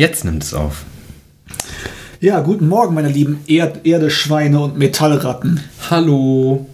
[0.00, 0.84] Jetzt nimmt es auf.
[2.22, 5.60] Ja, guten Morgen, meine lieben Erd Erdeschweine und Metallratten.
[5.90, 6.64] Hallo.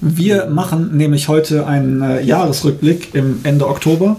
[0.00, 4.18] Wir machen nämlich heute einen äh, Jahresrückblick im Ende Oktober.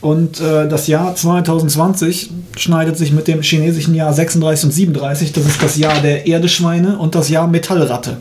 [0.00, 5.32] Und äh, das Jahr 2020 schneidet sich mit dem chinesischen Jahr 36 und 37.
[5.34, 8.16] Das ist das Jahr der Erdeschweine und das Jahr Metallratte.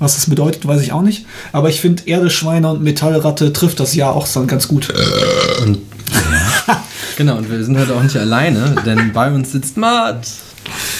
[0.00, 1.24] Was das bedeutet, weiß ich auch nicht.
[1.52, 4.92] Aber ich finde, Erdeschweine und Metallratte trifft das Jahr auch dann ganz gut.
[5.64, 5.82] Und, ja.
[7.20, 10.26] Genau, und wir sind heute auch nicht alleine, denn bei uns sitzt Matt.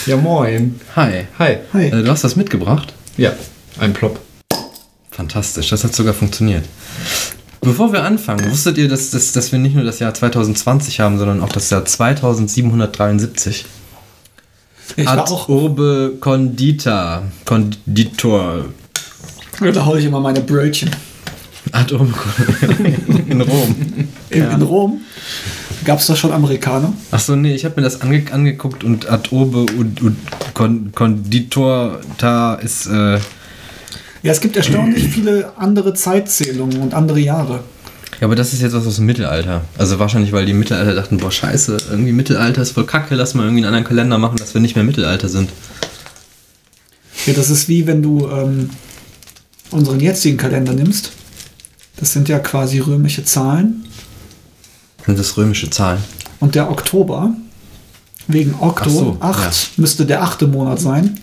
[0.04, 0.78] Ja, moin.
[0.94, 1.26] Hi.
[1.38, 1.56] Hi.
[1.72, 1.86] Hi.
[1.86, 2.92] Äh, du hast was mitgebracht?
[3.16, 3.32] Ja,
[3.78, 4.20] ein Plop.
[5.10, 6.66] Fantastisch, das hat sogar funktioniert.
[7.62, 11.16] Bevor wir anfangen, wusstet ihr, dass, dass, dass wir nicht nur das Jahr 2020 haben,
[11.16, 13.64] sondern auch das Jahr 2773?
[14.96, 17.22] Ich war Ad auch, urbe condita.
[17.46, 18.66] Konditor.
[19.58, 20.90] da hole ich immer meine Brötchen.
[21.72, 22.12] Ad urbe
[23.28, 23.74] in Rom.
[24.28, 24.50] In, Ja.
[24.50, 25.00] in Rom
[25.84, 26.92] gab es da schon Amerikaner.
[27.10, 30.16] Achso, nee, ich habe mir das ange angeguckt und ad urbe und, und
[30.54, 32.86] Kon Konditor da ist.
[32.86, 33.18] Äh,
[34.22, 37.60] Ja, es gibt erstaunlich viele andere Zeitzählungen und andere Jahre.
[38.20, 39.62] ja, aber das ist jetzt was aus dem Mittelalter.
[39.78, 43.44] Also wahrscheinlich, weil die Mittelalter dachten, boah, scheiße, irgendwie Mittelalter ist voll kacke, lass mal
[43.44, 45.50] irgendwie einen anderen Kalender machen, dass wir nicht mehr Mittelalter sind.
[47.26, 48.70] Ja, das ist wie wenn du ähm,
[49.70, 51.12] unseren jetzigen Kalender nimmst.
[51.96, 53.84] Das sind ja quasi römische Zahlen.
[55.06, 56.02] Sind das römische Zahlen?
[56.40, 57.34] Und der Oktober,
[58.28, 59.50] wegen Okto, so, 8, ja.
[59.76, 61.18] müsste der achte Monat sein.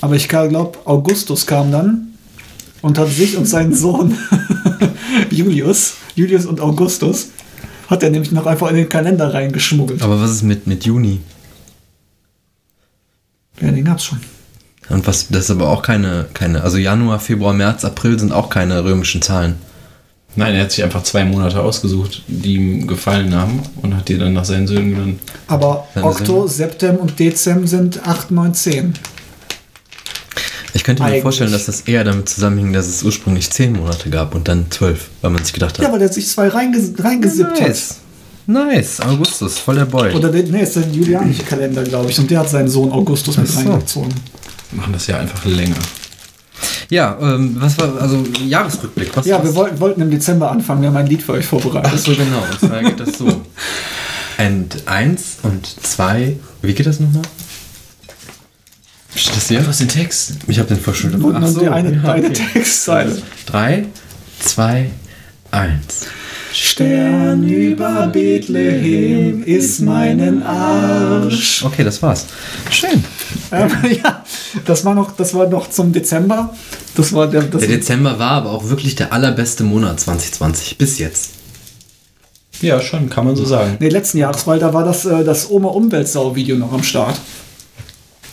[0.00, 2.08] Aber ich glaube, Augustus kam dann
[2.82, 4.16] und hat sich und seinen Sohn
[5.30, 7.28] Julius, Julius und Augustus,
[7.88, 10.02] hat er nämlich noch einfach in den Kalender reingeschmuggelt.
[10.02, 11.20] Aber was ist mit, mit Juni?
[13.60, 14.20] Ja, den gab's schon.
[14.88, 18.50] Und was, das ist aber auch keine, keine, also Januar, Februar, März, April sind auch
[18.50, 19.56] keine römischen Zahlen.
[20.36, 24.18] Nein, er hat sich einfach zwei Monate ausgesucht, die ihm gefallen haben und hat die
[24.18, 25.20] dann nach seinen Söhnen genannt.
[25.48, 26.48] Aber Seine Okto, Söhne?
[26.48, 28.94] Septem und Dezem sind 8, 9, 10.
[30.74, 31.22] Ich könnte mir Eigentlich.
[31.22, 35.08] vorstellen, dass das eher damit zusammenhing, dass es ursprünglich zehn Monate gab und dann zwölf,
[35.22, 35.84] weil man sich gedacht hat.
[35.86, 37.68] Ja, weil der sich zwei reinges reingesippt hat.
[37.68, 37.96] nice.
[38.48, 40.14] Nice, Augustus, voll der Boy.
[40.14, 42.18] Oder der, nee, ist der julianische Kalender, glaube ich.
[42.18, 43.58] Und der hat seinen Sohn Augustus mit so.
[43.58, 44.12] reingezogen.
[44.72, 45.74] Machen das ja einfach länger.
[46.88, 49.44] Ja, ähm, was war, also Jahresrückblick, was Ja, was?
[49.44, 50.82] wir wollten, wollten im Dezember anfangen.
[50.82, 51.92] Wir haben ein Lied für euch vorbereitet.
[51.94, 53.26] Ach so, genau, und zwar geht das so.
[54.38, 57.22] Und eins und zwei, wie geht das nochmal?
[59.14, 59.60] Steht das hier?
[59.60, 60.34] den Text.
[60.46, 61.22] Ich habe den verschuldet.
[61.22, 62.34] Und nur die eine, ja, eine okay.
[62.52, 63.16] Textzeile.
[63.46, 63.86] Drei,
[64.40, 64.90] zwei,
[65.50, 66.06] eins.
[66.52, 71.64] Stern über Bethlehem ist meinen Arsch.
[71.64, 72.26] Okay, das war's.
[72.70, 73.02] Schön.
[73.52, 73.70] Ähm,
[74.04, 74.24] ja,
[74.64, 76.54] das war noch, das war noch zum Dezember.
[76.94, 80.98] Das war der, das Der Dezember war aber auch wirklich der allerbeste Monat 2020 bis
[80.98, 81.30] jetzt.
[82.62, 83.76] Ja, schon, kann man so sagen.
[83.80, 87.20] nee, letzten Jahres, weil da war das, äh, das Oma Umweltsau-Video noch am Start.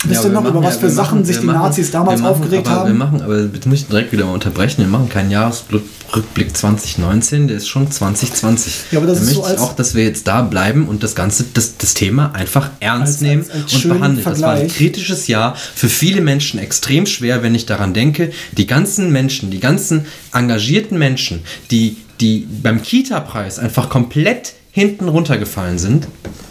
[0.06, 1.46] Wisst Ja, ihr noch, wir über was ja- für wir Sachen machen- sich wir die
[1.46, 2.98] machen- Nazis damals wir machen, aufgeregt aber Wir haben?
[2.98, 4.78] machen, aber jetzt muss ich direkt wieder mal unterbrechen.
[4.82, 8.74] Wir machen keinen Jahresrückblick 2019, der ist schon 2020.
[8.92, 11.14] Ja, aber das da ist so als- auch, dass wir jetzt da bleiben und das
[11.14, 14.24] Ganze, das, das Thema einfach ernst Als- nehmen als- und behandeln.
[14.24, 14.76] Das war ein Vergleich.
[14.76, 19.60] kritisches Jahr für viele Menschen extrem schwer, wenn ich daran denke, die ganzen Menschen, die
[19.60, 21.40] ganzen engagierten Menschen,
[21.70, 26.08] die, die beim Kita-Preis einfach komplett hinten runtergefallen sind,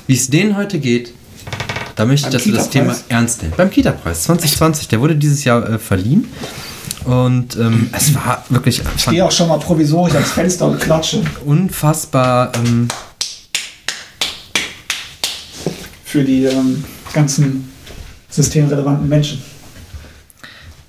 [0.08, 1.14] wie es denen heute geht,
[1.96, 3.54] da möchte ich, dass wir das Thema ernst nehmen.
[3.56, 6.28] Beim Kita-Preis 2020, der wurde dieses Jahr äh, verliehen.
[7.06, 11.22] Und ähm, es war wirklich Ich gehe auch schon mal provisorisch ans Fenster und klatsche
[11.46, 12.52] unfassbar.
[12.56, 12.88] Ähm,
[16.06, 17.72] für die ähm, ganzen
[18.30, 19.42] systemrelevanten Menschen.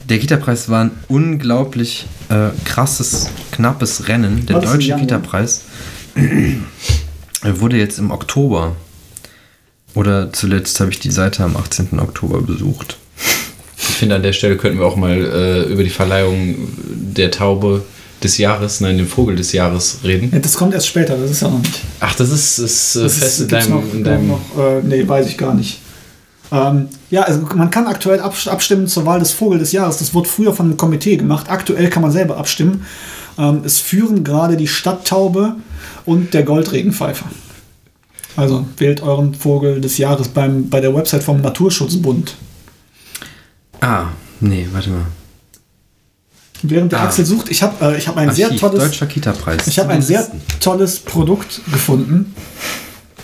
[0.08, 4.46] der Kita-Preis war ein unglaublich äh, krasses, knappes Rennen.
[4.46, 4.96] Der deutsche?
[4.96, 5.62] Kita-Preis
[7.42, 8.76] Er wurde jetzt im Oktober.
[9.94, 11.98] Oder zuletzt habe ich die Seite am 18.
[12.00, 12.96] Oktober besucht.
[13.76, 17.82] Ich finde, an der Stelle könnten wir auch mal äh, über die Verleihung der Taube
[18.22, 20.30] des Jahres, nein, dem Vogel des Jahres reden.
[20.32, 21.80] Ja, das kommt erst später, das ist ja noch nicht.
[22.00, 23.76] Ach, das ist, ist äh, Das fest in gibt's deinem.
[23.76, 25.80] noch, in deinem noch äh, nee, weiß ich gar nicht.
[26.50, 29.98] Ähm, ja, also man kann aktuell abs- abstimmen zur Wahl des Vogel des Jahres.
[29.98, 31.46] Das wurde früher von einem Komitee gemacht.
[31.50, 32.84] Aktuell kann man selber abstimmen.
[33.38, 35.56] Ähm, es führen gerade die Stadttaube
[36.06, 37.26] und der Goldregenpfeifer.
[38.36, 42.34] Also wählt euren Vogel des Jahres beim, bei der Website vom Naturschutzbund.
[43.80, 44.06] Ah,
[44.40, 45.06] nee, warte mal.
[46.62, 47.04] Während der Ah.
[47.04, 49.66] Axel sucht, ich habe äh, ich hab ein sehr Archiv, tolles Deutscher Kita-Preis.
[49.66, 50.26] Ich habe ein sehr
[50.60, 52.34] tolles Produkt gefunden.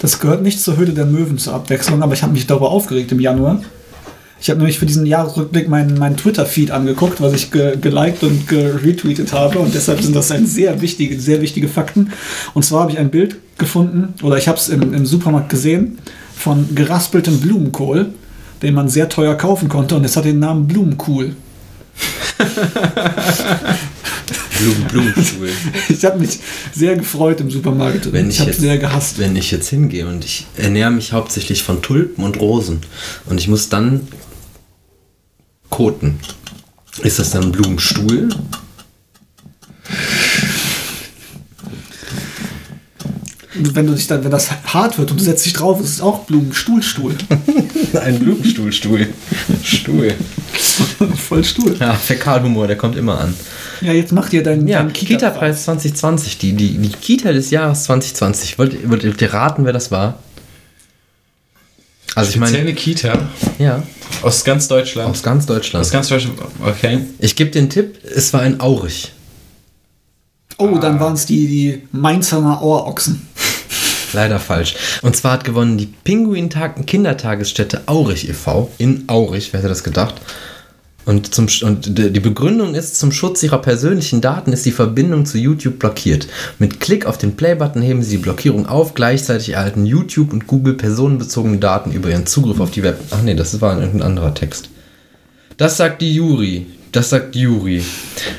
[0.01, 3.12] Das gehört nicht zur Höhle der Möwen zur Abwechslung, aber ich habe mich darüber aufgeregt
[3.12, 3.62] im Januar.
[4.41, 8.49] Ich habe nämlich für diesen Jahresrückblick meinen, meinen Twitter-Feed angeguckt, was ich ge geliked und
[8.49, 9.59] geretweetet habe.
[9.59, 12.13] Und deshalb sind das ein sehr wichtige, sehr wichtige Fakten.
[12.55, 15.99] Und zwar habe ich ein Bild gefunden, oder ich habe es im, im Supermarkt gesehen,
[16.35, 18.15] von geraspeltem Blumenkohl,
[18.63, 21.35] den man sehr teuer kaufen konnte und es hat den Namen Blumenkohl.
[24.59, 25.49] Blumen, Blumenstuhl.
[25.89, 26.39] Ich habe mich
[26.75, 28.13] sehr gefreut im Supermarkt.
[28.13, 29.19] Wenn ich habe sehr gehasst.
[29.19, 32.81] wenn ich jetzt hingehe und ich ernähre mich hauptsächlich von Tulpen und Rosen
[33.27, 34.09] und ich muss dann
[35.71, 36.21] koten,
[37.03, 38.29] ist das dann ein Blumenstuhl?
[43.55, 46.01] Wenn du dich dann, wenn das hart wird und du setzt dich drauf, ist es
[46.01, 47.15] auch Blumenstuhlstuhl.
[48.01, 49.09] Ein Blumenstuhlstuhl.
[49.63, 50.15] Stuhl.
[51.17, 51.77] Voll Stuhl.
[51.79, 53.35] Ja, Fäkalhumor, der kommt immer an.
[53.81, 57.85] Ja, jetzt mach dir deinen, Ja, deinen Kita-Preis 2020, die, die, die Kita des Jahres
[57.85, 58.59] 2020.
[58.59, 60.19] Wollt, wollt ihr raten, wer das war?
[62.15, 63.29] Also ich meine, eine Kita
[63.59, 63.83] ja,
[64.23, 65.11] aus ganz Deutschland.
[65.11, 65.85] aus ganz Deutschland.
[65.85, 66.39] aus ganz Deutschland.
[66.65, 67.01] Okay.
[67.19, 69.12] Ich gebe den Tipp, es war ein Aurich.
[70.59, 73.27] Oh, dann waren es die, die Mainzer Ohrochsen.
[74.12, 74.75] Leider falsch.
[75.03, 78.71] Und zwar hat gewonnen die Pinguin-Tag- Kindertagesstätte Aurich e.V.
[78.77, 80.17] in Aurich, wer hätte das gedacht?
[81.06, 85.38] Und, zum, und die Begründung ist, zum Schutz ihrer persönlichen Daten ist die Verbindung zu
[85.38, 86.29] YouTube blockiert.
[86.58, 88.94] Mit Klick auf den Play-Button heben sie die Blockierung auf.
[88.94, 93.00] Gleichzeitig erhalten YouTube und Google personenbezogene Daten über ihren Zugriff auf die Web.
[93.11, 94.69] Ach nee, das war irgendein anderer Text.
[95.56, 96.67] Das sagt die Jury.
[96.93, 97.82] Das sagt die Jury.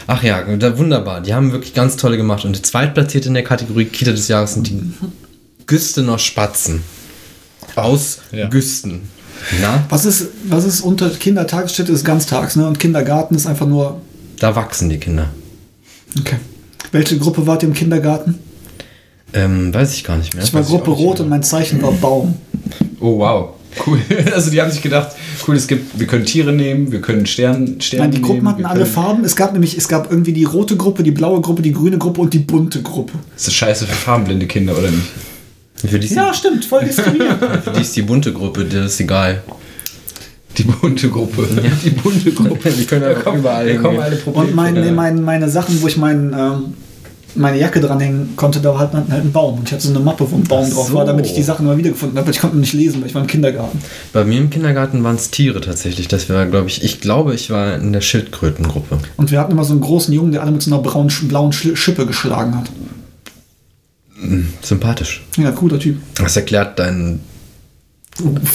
[0.07, 0.43] Ach ja,
[0.77, 1.21] wunderbar.
[1.21, 2.45] Die haben wirklich ganz tolle gemacht.
[2.45, 4.93] Und die zweitplatzierte in der Kategorie Kita des Jahres sind die
[5.67, 6.83] Güstener Spatzen.
[7.75, 8.49] Aus Ja.
[8.49, 9.01] Güsten.
[9.61, 12.67] Na, Was ist, was ist unter Kindertagesstätte ist ganztags, ne?
[12.67, 14.01] Und Kindergarten ist einfach nur.
[14.39, 15.29] da wachsen die Kinder.
[16.19, 16.38] Okay.
[16.91, 18.35] Welche Gruppe wart ihr im Kindergarten?
[19.33, 20.43] Ähm, weiß ich gar nicht mehr.
[20.43, 21.23] Ich war Weiß ich Gruppe nicht Rot mehr.
[21.23, 22.35] und mein Zeichen war Baum.
[22.99, 23.49] Oh wow.
[23.85, 23.99] Cool.
[24.35, 25.11] Also die haben sich gedacht,
[25.47, 28.47] cool, es gibt, wir können Tiere nehmen, wir können Stern, Sterne Nein, die Gruppen nehmen,
[28.49, 29.23] hatten alle Farben.
[29.23, 32.19] Es gab nämlich, es gab irgendwie die rote Gruppe, die blaue Gruppe, die grüne Gruppe
[32.19, 33.13] und die bunte Gruppe.
[33.35, 35.07] Das ist scheiße für farbenblinde Kinder, oder nicht?
[35.88, 37.42] Für die, Ja, stimmt, voll diskriminierend.
[37.42, 39.42] die, für die ist die bunte Gruppe, das ist egal.
[40.57, 41.48] Die bunte Gruppe.
[41.83, 42.69] Die bunte Gruppe.
[42.72, 44.48] Die können einfach kommen- überall Probleme.
[44.48, 46.74] Und mein, mein, meine Sachen, wo ich mein, ähm,
[47.36, 49.60] meine Jacke dranhängen konnte, da war halt, halt ein Baum.
[49.60, 50.94] Und ich hatte so eine Mappe, wo ein Baum Ach drauf so.
[50.95, 52.28] war, damit ich die Sachen immer wiedergefunden habe.
[52.28, 53.80] weil Ich konnte nicht lesen, weil ich war im Kindergarten.
[54.12, 56.10] Bei mir im Kindergarten waren es Tiere tatsächlich.
[56.10, 58.98] Das war, glaube ich, ich glaube, ich war in der Schildkrötengruppe.
[59.16, 61.54] Und wir hatten immer so einen großen Jungen, der alle mit so einer braunen, blauen
[61.54, 62.69] Sch- Schippe geschlagen hat.
[64.62, 65.21] Sympathisch.
[65.38, 65.97] Ja, cooler Typ.
[66.15, 67.21] Das erklärt deinen.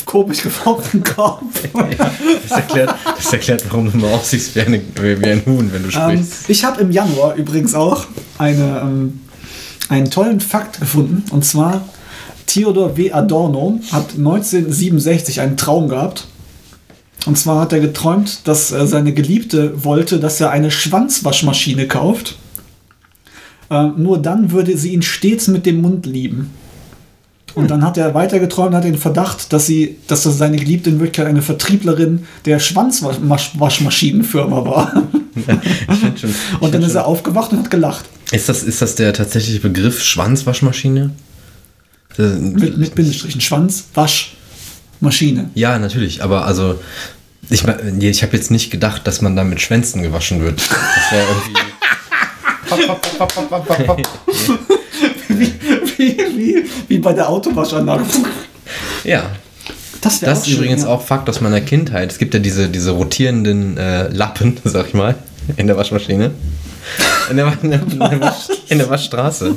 [0.05, 1.63] Komisch geformten Kopf.
[1.73, 5.89] Das erklärt, das erklärt, warum du mal aussiehst wie, eine, wie ein Huhn, wenn du
[5.89, 6.49] Ähm, sprichst.
[6.51, 8.07] ich habe im Januar übrigens auch
[8.39, 9.21] eine, ähm,
[9.89, 11.25] einen tollen Fakt gefunden.
[11.31, 11.89] Und zwar,
[12.47, 13.11] Theodor W.
[13.13, 16.27] Adorno hat 1967 einen Traum gehabt.
[17.25, 22.37] Und zwar hat er geträumt, dass seine Geliebte wollte, dass er eine Schwanzwaschmaschine kauft.
[23.71, 26.51] Ähm, nur dann würde sie ihn stets mit dem Mund lieben.
[27.55, 30.91] Und dann hat er weiter geträumt, hat den Verdacht, dass sie, dass das seine Geliebte
[30.91, 35.03] in Wirklichkeit eine Vertrieblerin der Schwanzwaschmaschinenfirma war.
[36.01, 38.05] Find schon, Und dann ist er aufgewacht und hat gelacht.
[38.31, 41.13] ist, das, ist das der tatsächliche Begriff Schwanzwaschmaschine?
[42.17, 43.41] Das- Mit, mit Bindestrichen.
[43.41, 45.51] Schwanzwaschmaschine.
[45.55, 46.79] Ja, natürlich, aber also.
[47.49, 47.63] Ich,
[48.01, 50.59] ich habe jetzt nicht gedacht, dass man da mit Schwänzen gewaschen wird.
[50.61, 51.61] Das wäre irgendwie.
[55.29, 55.53] Wie,
[55.99, 58.05] wie, wie, wie bei der Autowaschanlage.
[59.05, 59.31] ja.
[60.01, 62.13] Das Das ist übrigens auch Fakt aus meiner Kindheit.
[62.13, 65.17] Es gibt ja diese, diese rotierenden äh, Lappen, sag ich mal,
[65.57, 66.31] in der Waschmaschine.
[67.29, 69.57] In der, in, der, in, der Wasch, in der Waschstraße.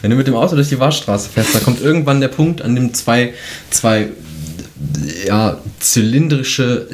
[0.00, 2.76] Wenn du mit dem Auto durch die Waschstraße fährst, da kommt irgendwann der Punkt, an
[2.76, 3.34] dem zwei,
[3.70, 4.08] zwei
[5.26, 6.86] ja, zylindrische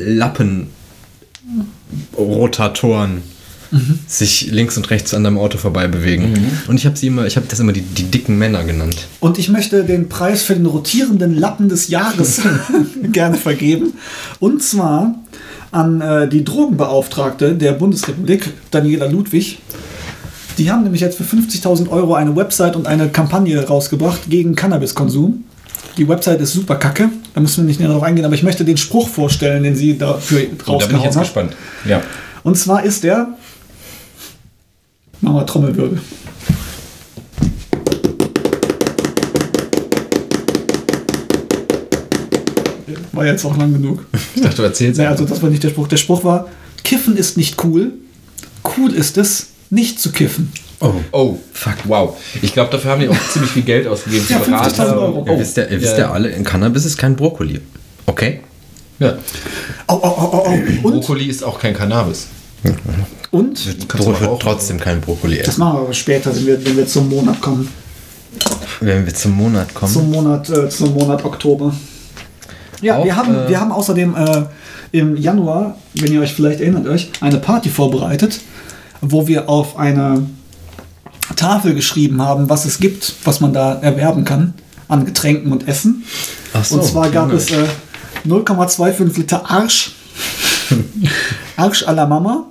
[3.74, 6.34] Lappenrotatoren sich links und rechts an deinem Auto vorbei bewegen.
[6.68, 8.96] Und ich habe sie immer, ich habe das immer die, die dicken Männer genannt.
[9.20, 12.40] Und ich möchte den Preis für den rotierenden Lappen des Jahres
[13.12, 13.94] gerne vergeben.
[14.40, 15.14] Und zwar
[15.70, 19.58] an äh, die Drogenbeauftragte der Bundesrepublik, Daniela Ludwig.
[20.56, 25.42] Die haben nämlich jetzt für 50.000 Euro eine Website und eine Kampagne rausgebracht gegen Cannabiskonsum.
[25.96, 28.64] Die Website ist super kacke, da müssen wir nicht näher darauf eingehen, aber ich möchte
[28.64, 31.22] den Spruch vorstellen, den sie dafür Oh, da bin ich rausgehauen jetzt hat.
[31.22, 31.56] gespannt.
[31.84, 32.02] Ja.
[32.44, 33.28] Und zwar ist der.
[35.24, 35.98] Machen wir Trommelwirbel.
[43.12, 44.04] War jetzt auch lang genug.
[44.34, 44.98] Ich dachte, du erzählst.
[44.98, 45.88] Naja, also das war nicht der Spruch.
[45.88, 46.48] Der Spruch war:
[46.82, 47.92] Kiffen ist nicht cool.
[48.76, 50.52] Cool ist es, nicht zu kiffen.
[50.80, 50.92] Oh.
[51.12, 52.18] Oh, fuck, wow.
[52.42, 55.00] Ich glaube, dafür haben die auch ziemlich viel Geld ausgegeben Ja, für 50.000 Berater.
[55.00, 55.26] Euro.
[55.26, 57.60] Ihr wisst ja, ihr wisst ja alle, in Cannabis ist kein Brokkoli.
[58.04, 58.40] Okay?
[58.98, 59.16] Ja.
[59.86, 60.52] Au, au, au.
[60.52, 62.26] Und, Brokkoli ist auch kein Cannabis.
[63.30, 65.60] Und du Bro aber auch- trotzdem kein Brokkoli das essen.
[65.60, 67.68] machen wir aber später, wenn wir, wenn wir zum Monat kommen.
[68.80, 69.92] Wenn wir zum Monat kommen.
[69.92, 71.74] Zum Monat, äh, zum Monat Oktober.
[72.80, 74.42] Ja, Auch, wir, haben, äh, wir haben außerdem äh,
[74.92, 78.40] im Januar, wenn ihr euch vielleicht erinnert euch, eine Party vorbereitet,
[79.00, 80.26] wo wir auf eine
[81.36, 84.54] Tafel geschrieben haben, was es gibt, was man da erwerben kann
[84.88, 86.04] an Getränken und Essen.
[86.52, 87.64] Ach so, und zwar gab es äh,
[88.26, 89.92] 0,25 Liter Arsch.
[91.56, 92.46] Arsch à la Mama.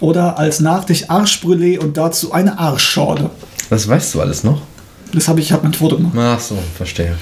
[0.00, 3.30] Oder als Nachtisch Arschbrûlé und dazu eine Arschschorle.
[3.70, 4.62] Das weißt du alles noch?
[5.12, 6.14] Das habe ich, habe ein Foto gemacht.
[6.18, 7.14] Ach so, verstehe.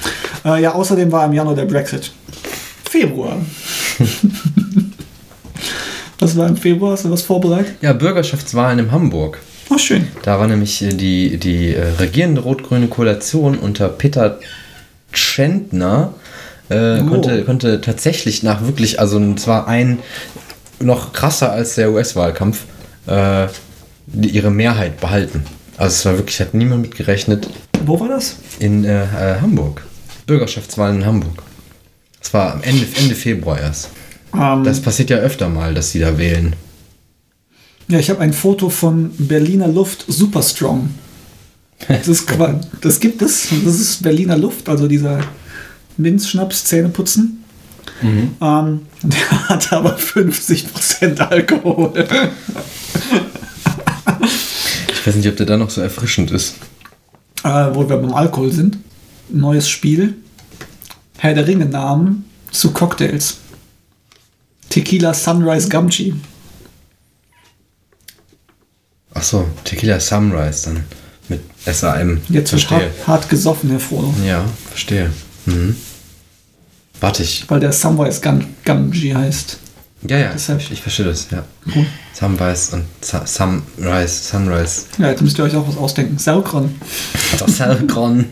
[0.44, 2.10] Äh, ja, außerdem war im Januar der Brexit.
[2.90, 3.36] Februar.
[6.18, 6.92] was war im Februar?
[6.92, 7.74] Hast du was vorbereitet?
[7.82, 9.38] Ja, Bürgerschaftswahlen in Hamburg.
[9.70, 10.08] Oh, schön.
[10.22, 14.38] Da war nämlich äh, die, die äh, regierende rot-grüne Koalition unter Peter
[15.12, 16.14] Tschentner
[16.68, 17.06] äh, Oh.
[17.06, 19.98] konnte, konnte tatsächlich nach wirklich, also es war ein
[20.82, 22.64] noch krasser als der US-Wahlkampf,
[23.06, 23.46] äh,
[24.20, 25.44] ihre Mehrheit behalten.
[25.76, 27.48] Also es war wirklich, hat niemand mit gerechnet
[27.84, 28.36] Wo war das?
[28.58, 29.82] in äh, äh, Hamburg.
[30.26, 31.42] Bürgerschaftswahlen in Hamburg.
[32.20, 33.88] Es war am Ende, Ende Februar erst.
[34.34, 36.54] Ähm, Das passiert ja öfter mal, dass sie da wählen.
[37.88, 40.90] ja, ich habe ein Foto von Berliner Luft Super Strong.
[41.88, 42.28] Das, ist,
[42.80, 43.48] das gibt es.
[43.64, 45.18] Das ist Berliner Luft, also dieser
[45.96, 47.41] Minzschnaps Zähneputzen.
[48.02, 52.06] Ähm, der hat aber 50% Alkohol.
[54.92, 56.56] Ich weiß nicht, ob der da noch so erfrischend ist.
[57.44, 58.78] äh, wo wir beim Alkohol sind.
[59.28, 60.14] Neues Spiel.
[61.18, 63.38] Herr der Ringe Namen zu Cocktails.
[64.68, 66.14] Tequila Sunrise Gumchi.
[69.14, 70.84] Ach so, Tequila Sunrise dann
[71.28, 72.20] mit SAM.
[72.28, 72.78] Jetzt verstehe.
[72.78, 74.14] hart, hart gesoffen, Herr Frodo.
[74.26, 75.10] Ja, verstehe.
[75.46, 75.76] Mhm.
[77.02, 77.44] Warte ich.
[77.48, 79.58] Weil der Sunrise Gum Gumchi heißt.
[80.08, 81.44] Ja, ja, Deshalb- ich, ich verstehe das, ja.
[81.74, 81.84] Cool.
[82.12, 84.82] Sunrise und Sa- Sunrise, Sunrise.
[84.98, 86.16] Ja, jetzt müsst ihr euch auch was ausdenken.
[86.18, 86.74] Saukron.
[87.38, 88.20] Das Helgron.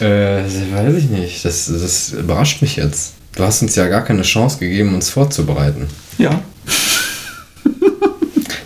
[0.00, 1.44] äh, das weiß ich nicht.
[1.44, 3.12] Das, das überrascht mich jetzt.
[3.36, 5.86] Du hast uns ja gar keine Chance gegeben, uns vorzubereiten.
[6.18, 6.42] Ja.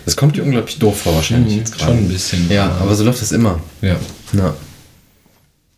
[0.05, 1.91] Das kommt dir unglaublich doof vor, wahrscheinlich jetzt gerade.
[1.93, 2.49] Schon ein bisschen.
[2.49, 3.59] Ja, aber so läuft das immer.
[3.81, 3.95] Ja.
[4.33, 4.53] Ja.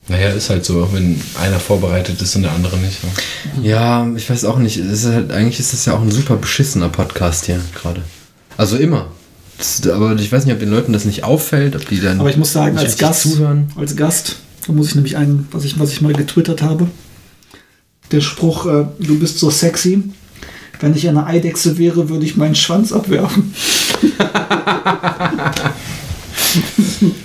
[0.10, 3.04] Naja, ist halt so, wenn einer vorbereitet ist und der andere nicht.
[3.04, 3.10] Ne?
[3.62, 4.78] Ja, ich weiß auch nicht.
[4.78, 8.02] Ist halt, eigentlich ist das ja auch ein super beschissener Podcast hier gerade.
[8.56, 9.08] Also immer.
[9.58, 12.30] Das, aber ich weiß nicht, ob den Leuten das nicht auffällt, ob die dann Aber
[12.30, 13.70] ich muss sagen, als Gast, zuhören.
[13.76, 16.88] als Gast, da muss ich nämlich einen, was ich, was ich mal getwittert habe.
[18.12, 20.04] Der Spruch, äh, du bist so sexy.
[20.80, 23.54] Wenn ich eine Eidechse wäre, würde ich meinen Schwanz abwerfen.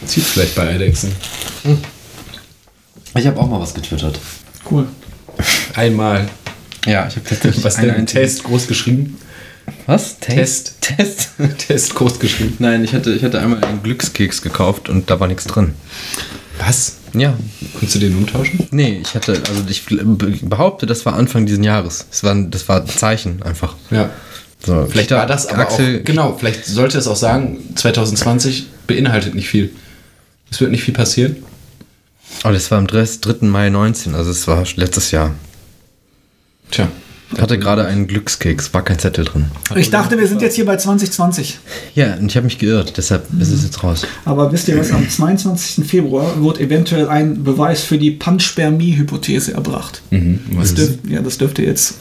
[0.06, 1.12] Zieht vielleicht bei Eidechsen.
[3.14, 4.18] Ich habe auch mal was getwittert.
[4.70, 4.86] Cool.
[5.74, 6.28] Einmal.
[6.86, 8.06] Ja, ich habe tatsächlich Was einen denn?
[8.06, 9.18] Test groß geschrieben?
[9.86, 10.18] Was?
[10.18, 10.76] Test.
[10.80, 11.30] Test.
[11.58, 12.56] Test groß geschrieben.
[12.58, 15.74] Nein, ich hatte, ich hatte einmal einen Glückskeks gekauft und da war nichts drin.
[16.58, 16.96] Was?
[17.14, 17.34] Ja.
[17.78, 18.66] Kannst du den umtauschen?
[18.70, 19.84] Nee, ich hatte, also ich
[20.42, 22.06] behaupte, das war Anfang diesen Jahres.
[22.10, 23.76] Das war, das war ein Zeichen einfach.
[23.90, 24.10] Ja.
[24.64, 29.34] So, Vielleicht war das aber Axel, auch, genau, vielleicht sollte es auch sagen, 2020 beinhaltet
[29.34, 29.70] nicht viel.
[30.50, 31.36] Es wird nicht viel passieren.
[32.44, 33.06] Oh, das war am 3.
[33.42, 35.34] Mai 19, also es war letztes Jahr.
[36.70, 36.88] Tja.
[37.34, 39.46] Ich hatte gerade einen Glückskeks, war kein Zettel drin.
[39.74, 41.60] Ich dachte, wir sind jetzt hier bei 2020.
[41.94, 44.06] Ja, und ich habe mich geirrt, deshalb ist es jetzt raus.
[44.26, 44.92] Aber wisst ihr was?
[44.92, 45.86] Am 22.
[45.86, 50.02] Februar wird eventuell ein Beweis für die Panspermie-Hypothese erbracht.
[50.10, 50.40] Mhm.
[50.50, 51.94] Was Das ist, dürft, ja, das dürfte jetzt.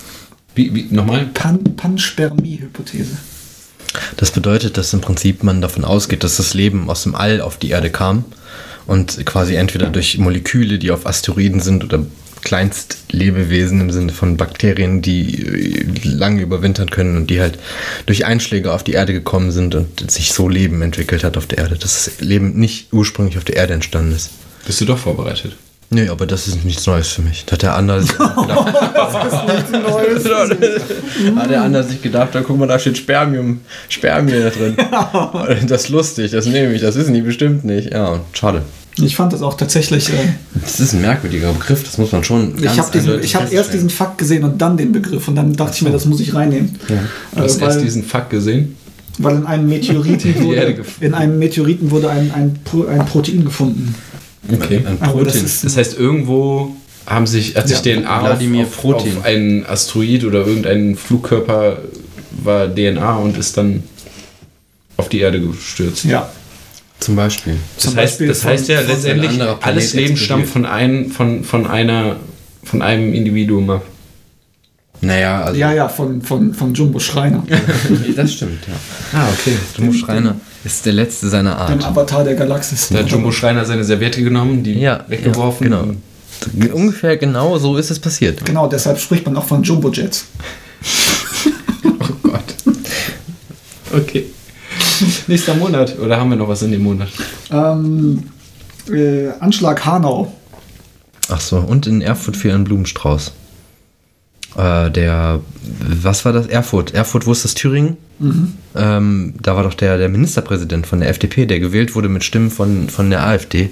[0.55, 1.27] wie, wie, nochmal?
[1.33, 3.15] Pan Panspermie-Hypothese.
[4.17, 7.57] Das bedeutet, dass im Prinzip man davon ausgeht, dass das Leben aus dem All auf
[7.57, 8.25] die Erde kam
[8.91, 12.05] und quasi entweder durch Moleküle, die auf Asteroiden sind oder
[12.41, 17.57] Kleinstlebewesen im Sinne von Bakterien, die äh, lange überwintern können und die halt
[18.05, 21.59] durch Einschläge auf die Erde gekommen sind und sich so Leben entwickelt hat auf der
[21.59, 21.77] Erde.
[21.77, 24.31] Dass das Leben nicht ursprünglich auf der Erde entstanden ist.
[24.65, 25.55] Bist du doch vorbereitet?
[25.93, 27.43] Nee, aber das ist nichts Neues für mich.
[27.45, 28.37] Da hat der andere sich gedacht.
[31.35, 34.75] hat der andere sich gedacht, da guck mal, da steht Spermium, Spermie da drin.
[35.67, 37.91] Das ist lustig, das nehme ich, das wissen die bestimmt nicht.
[37.91, 38.63] Ja, schade.
[38.97, 40.09] Ich fand das auch tatsächlich.
[40.09, 40.13] Äh,
[40.61, 44.17] Das ist ein merkwürdiger Begriff, das muss man schon ich habe hab erst diesen Fakt
[44.17, 46.77] gesehen und dann den Begriff und dann dachte ich mir, das muss ich reinnehmen.
[46.87, 46.95] Du
[47.41, 48.75] hast Äh, erst weil, diesen Fakt gesehen.
[49.17, 53.95] weil in einem Meteoriten wurde, in einem Meteoriten wurde ein, ein, ein Protein gefunden.
[54.51, 54.81] Okay.
[54.85, 55.45] Ein Aber das Protein.
[55.45, 59.17] ist Das heißt, irgendwo haben sich, hat sich Ja, DNA auf, Wladimir auf, Protein.
[59.17, 61.77] auf einen Asteroid oder irgendeinen Flugkörper
[62.43, 63.83] war DNA und ist dann
[64.97, 66.03] auf die Erde gestürzt.
[66.05, 66.29] ja.
[67.01, 67.57] Zum Beispiel.
[67.75, 71.43] Das Zum heißt, Beispiel das von- heißt ja letztendlich, alles Leben stammt von, ein, von,
[71.43, 72.15] von, einer,
[72.63, 73.83] von einem Individuum ab.
[75.03, 75.59] Naja, also.
[75.59, 77.43] Ja, ja, von, von, von Jumbo Schreiner,
[78.15, 79.19] Das stimmt, ja.
[79.19, 79.57] Ah, okay.
[79.75, 81.85] Jumbo Schreiner ist der letzte seiner dem Art.
[81.85, 82.89] Avatar der Galaxis.
[82.89, 85.71] Da hat Jumbo Schreiner seine Serviette genommen, die Ja, weggeworfen.
[85.71, 86.73] ja, genau.
[86.75, 88.45] Ungefähr genau so ist es passiert.
[88.45, 90.25] Genau, deshalb spricht man auch von Jumbo-Jets.
[91.83, 92.43] Oh Gott.
[93.93, 94.25] Okay.
[95.27, 95.97] Nächster Monat.
[95.99, 97.09] Oder haben wir noch was in dem Monat?
[97.51, 98.23] Ähm,
[98.89, 100.33] äh, Anschlag Hanau.
[101.29, 103.31] Ach so, und in Erfurt für einen Blumenstrauß.
[104.57, 105.39] Äh, der,
[105.79, 106.47] was war das?
[106.47, 106.93] Erfurt.
[106.93, 107.53] Erfurt, wo ist das?
[107.53, 107.97] Thüringen?
[108.75, 112.51] Ähm, da war doch der, der Ministerpräsident von der FDP, der gewählt wurde mit Stimmen
[112.51, 113.71] von, von der AfD.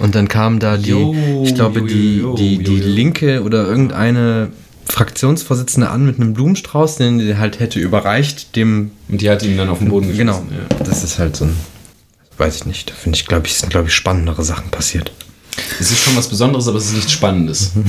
[0.00, 2.84] Und dann kam da die, Jo, ich glaube, jo, die, jo, die, jo, die jo.
[2.84, 4.48] Linke oder irgendeine
[4.92, 9.56] Fraktionsvorsitzende an mit einem Blumenstrauß, den sie halt hätte überreicht, dem Und die hat ihn
[9.56, 10.40] dann auf den Boden Genau.
[10.40, 10.66] geschmissen.
[10.70, 10.84] Ja.
[10.84, 11.56] Das ist halt so ein.
[12.36, 12.90] Weiß ich nicht.
[12.90, 15.12] Da finde ich, glaube ich, sind, glaube ich, spannendere Sachen passiert.
[15.80, 17.72] Es ist schon was Besonderes, aber es ist nichts Spannendes.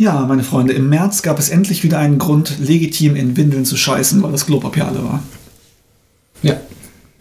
[0.00, 3.76] Ja, meine Freunde, im März gab es endlich wieder einen Grund, legitim in Windeln zu
[3.76, 5.24] scheißen, weil das Klopapier alle war.
[6.40, 6.54] Ja.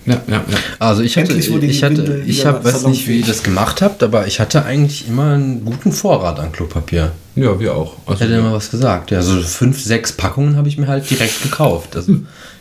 [0.07, 0.43] Ja, ja, ja.
[0.79, 4.01] Also ich hatte, Endlich ich hatte, ich habe, weiß nicht, wie ihr das gemacht habt,
[4.03, 7.11] aber ich hatte eigentlich immer einen guten Vorrat an Klopapier.
[7.35, 7.97] Ja, wir auch.
[8.05, 9.11] Also, Ich hätte immer was gesagt.
[9.11, 11.95] Ja, so fünf, sechs Packungen habe ich mir halt direkt gekauft.
[11.95, 12.15] Also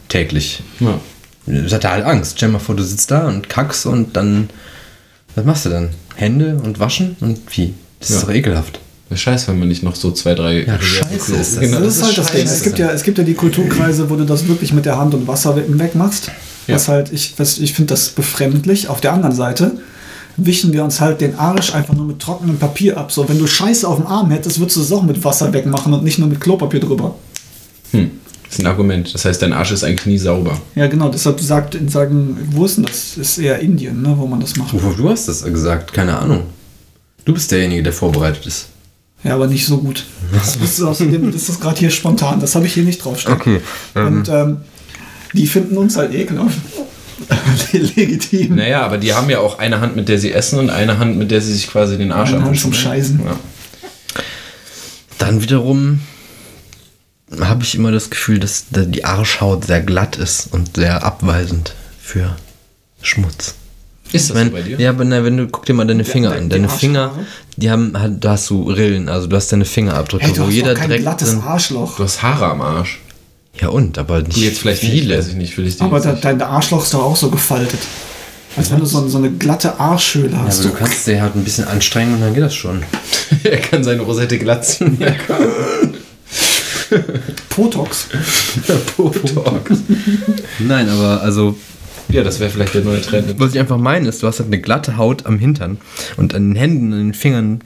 [0.09, 0.63] täglich.
[0.81, 1.01] ja.
[1.47, 2.35] Ich hatte halt Angst.
[2.37, 4.51] Stell dir mal vor, du sitzt da und kackst und dann.
[5.37, 5.91] Was machst du dann?
[6.17, 7.15] Hände und waschen?
[7.21, 7.73] Und wie?
[8.01, 8.23] Das ist Ja.
[8.27, 8.81] doch ekelhaft.
[9.15, 11.61] Scheiße, wenn man nicht noch so zwei, drei Ja, scheiße ist das.
[11.61, 12.45] Genau, das, ist halt das Ding.
[12.45, 15.15] Es gibt, ja, es gibt ja die Kulturkreise, wo du das wirklich mit der Hand
[15.15, 15.63] und Wasser we-
[16.67, 16.75] Ja.
[16.75, 18.89] Was halt, ich, was- ich finde das befremdlich.
[18.89, 19.79] Auf der anderen Seite
[20.37, 23.11] wischen wir uns halt den Arsch einfach nur mit trockenem Papier ab.
[23.13, 25.93] So, wenn du Scheiße auf dem Arm hättest, würdest du es auch mit Wasser wegmachen
[25.95, 27.15] und nicht nur mit Klopapier drüber.
[27.93, 28.11] Hm.
[28.45, 29.13] Das ist ein Argument.
[29.15, 30.61] Das heißt, dein Arsch ist eigentlich nie sauber.
[30.75, 31.09] Ja, genau.
[31.09, 33.17] Deshalb sagt, sagen, wo ist denn das?
[33.17, 34.73] Ist eher Indien, ne, wo man das macht.
[34.73, 35.93] Du hast das gesagt?
[35.93, 36.43] Keine Ahnung.
[37.25, 38.67] Du bist derjenige, der vorbereitet ist.
[39.25, 40.05] Ja, aber nicht so gut.
[40.33, 42.39] Das ist außerdem, das ist gerade hier spontan.
[42.41, 43.35] Das habe ich hier nicht draufstehen.
[43.37, 43.61] Okay.
[43.95, 44.59] Und ähm,
[45.37, 46.59] die finden uns halt ekelhaft.
[47.73, 48.57] Legitim.
[48.57, 51.17] Naja, aber die haben ja auch eine Hand, mit der sie essen und eine Hand,
[51.17, 52.57] mit der sie sich quasi den Arsch abwischen.
[52.63, 53.21] zum Scheißen.
[53.25, 53.37] Ja.
[55.19, 56.01] Dann wiederum
[57.41, 61.75] habe ich immer das Gefühl, dass da die Arschhaut sehr glatt ist und sehr abweisend
[62.01, 62.37] für
[63.03, 63.55] Schmutz.
[64.13, 64.79] Ist das Wenn, so bei dir?
[64.79, 66.49] Ja, aber na, wenn du guck dir mal deine Finger der- an.
[66.49, 66.69] Deine?
[66.69, 67.13] Finger,
[67.57, 70.47] die haben halt, da hast du Rillen, also du hast deine Fingerabdrücke, Hey, du wo
[70.47, 71.37] hast jeder doch kein direkt glattes.
[71.43, 71.97] Arschloch.
[71.97, 73.01] Du hast Haare am Arsch.
[73.61, 75.17] Ja und, aber nicht Du jetzt vielleicht nicht, viele.
[75.19, 76.25] weiß ich nicht, will ich dir Aber da, nicht.
[76.25, 77.81] dein Arschloch ist doch auch so gefaltet.
[78.57, 80.61] Als wenn du so, so eine glatte Arschhöhle ja, hast.
[80.61, 82.83] aber du kannst dir halt ein bisschen anstrengen und dann geht das schon.
[83.45, 84.99] er kann seine Rosette glatt ziehen.
[87.51, 88.09] Potox.
[88.97, 89.71] Botox.
[90.59, 91.57] Nein, aber also
[92.09, 93.35] Ja, das wäre vielleicht der neue Trend.
[93.39, 95.79] Was ich einfach meine, ist, du hast halt eine glatte Haut am Hintern
[96.17, 97.61] und an den Händen und den Fingern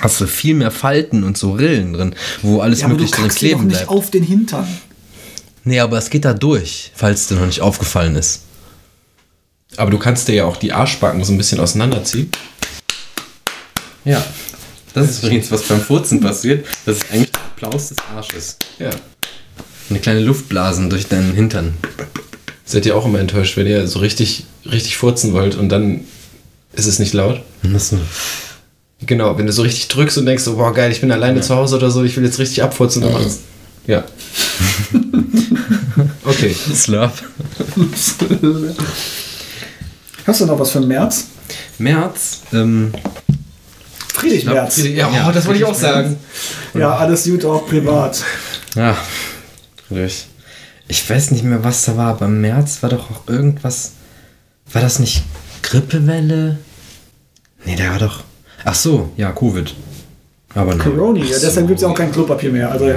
[0.00, 3.18] hast du viel mehr Falten und so Rillen drin, wo alles Ja, aber du möglich
[3.18, 3.88] drin kleben nicht bleibt.
[3.90, 4.66] auf den Hintern.
[5.64, 8.42] Nee, aber es geht da durch, falls dir noch nicht aufgefallen ist.
[9.76, 12.30] Aber du kannst dir ja auch die Arschbacken so ein bisschen auseinanderziehen.
[14.04, 14.24] Ja.
[14.94, 16.66] Das ist übrigens, was beim Furzen passiert.
[16.84, 18.56] Das ist eigentlich der Applaus des Arsches.
[18.78, 18.90] Ja.
[19.88, 21.74] Eine kleine Luftblasen durch deinen Hintern.
[22.64, 26.00] Seid ihr auch immer enttäuscht, wenn ihr so richtig, richtig furzen wollt und dann
[26.74, 27.40] ist es nicht laut?
[27.62, 27.98] Und das so,
[29.06, 31.54] Genau, wenn du so richtig drückst und denkst, so, boah geil, ich bin alleine zu
[31.56, 33.40] Hause oder so, ich will jetzt richtig abfurzen, dann machst
[33.86, 34.04] Ja.
[36.24, 36.54] okay.
[36.54, 37.12] Slurp.
[40.26, 41.26] Hast du noch was für März?
[41.78, 42.42] März.
[42.52, 42.92] Ähm,
[44.14, 44.76] Friedrich März.
[44.78, 46.16] Ja, oh, Ja, das wollte ich auch Friedrich sagen.
[46.74, 48.22] Ja, alles gut, auch privat.
[48.76, 48.96] ja.
[49.88, 50.26] Friedrich.
[50.88, 53.92] Ich weiß nicht mehr, was da war, aber im März war doch auch irgendwas.
[54.72, 55.22] War das nicht
[55.62, 56.58] Grippewelle?
[57.64, 58.24] Nee, der war doch.
[58.64, 59.74] Ach so, ja, Covid.
[60.54, 60.94] Aber nein.
[60.94, 62.70] Corona, ja, deshalb gibt es ja auch kein Klopapier mehr.
[62.70, 62.96] Also ja,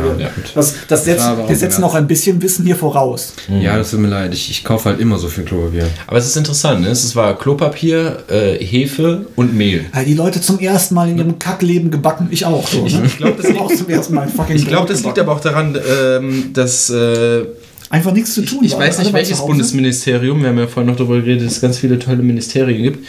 [0.53, 3.33] das, das setzt, auch wir setzen noch ein bisschen Wissen hier voraus.
[3.47, 4.33] Ja, das tut mir leid.
[4.33, 5.87] Ich, ich kaufe halt immer so viel Klopapier.
[6.07, 6.89] Aber es ist interessant, ne?
[6.89, 9.85] Es war Klopapier, äh, Hefe und Mehl.
[9.93, 12.27] Weil die Leute zum ersten Mal in ihrem Kackleben gebacken.
[12.31, 12.67] Ich auch.
[12.67, 13.03] So, ne?
[13.05, 15.41] Ich glaube, das, auch zum ersten Mal fucking ich glaub, Brot das liegt aber auch
[15.41, 17.45] daran, ähm, dass äh,
[17.89, 18.63] Einfach nichts zu tun.
[18.63, 18.79] ich war.
[18.79, 19.45] weiß nicht, welches.
[19.45, 23.05] Bundesministerium, wir haben ja vorhin noch darüber geredet, dass es ganz viele tolle Ministerien gibt.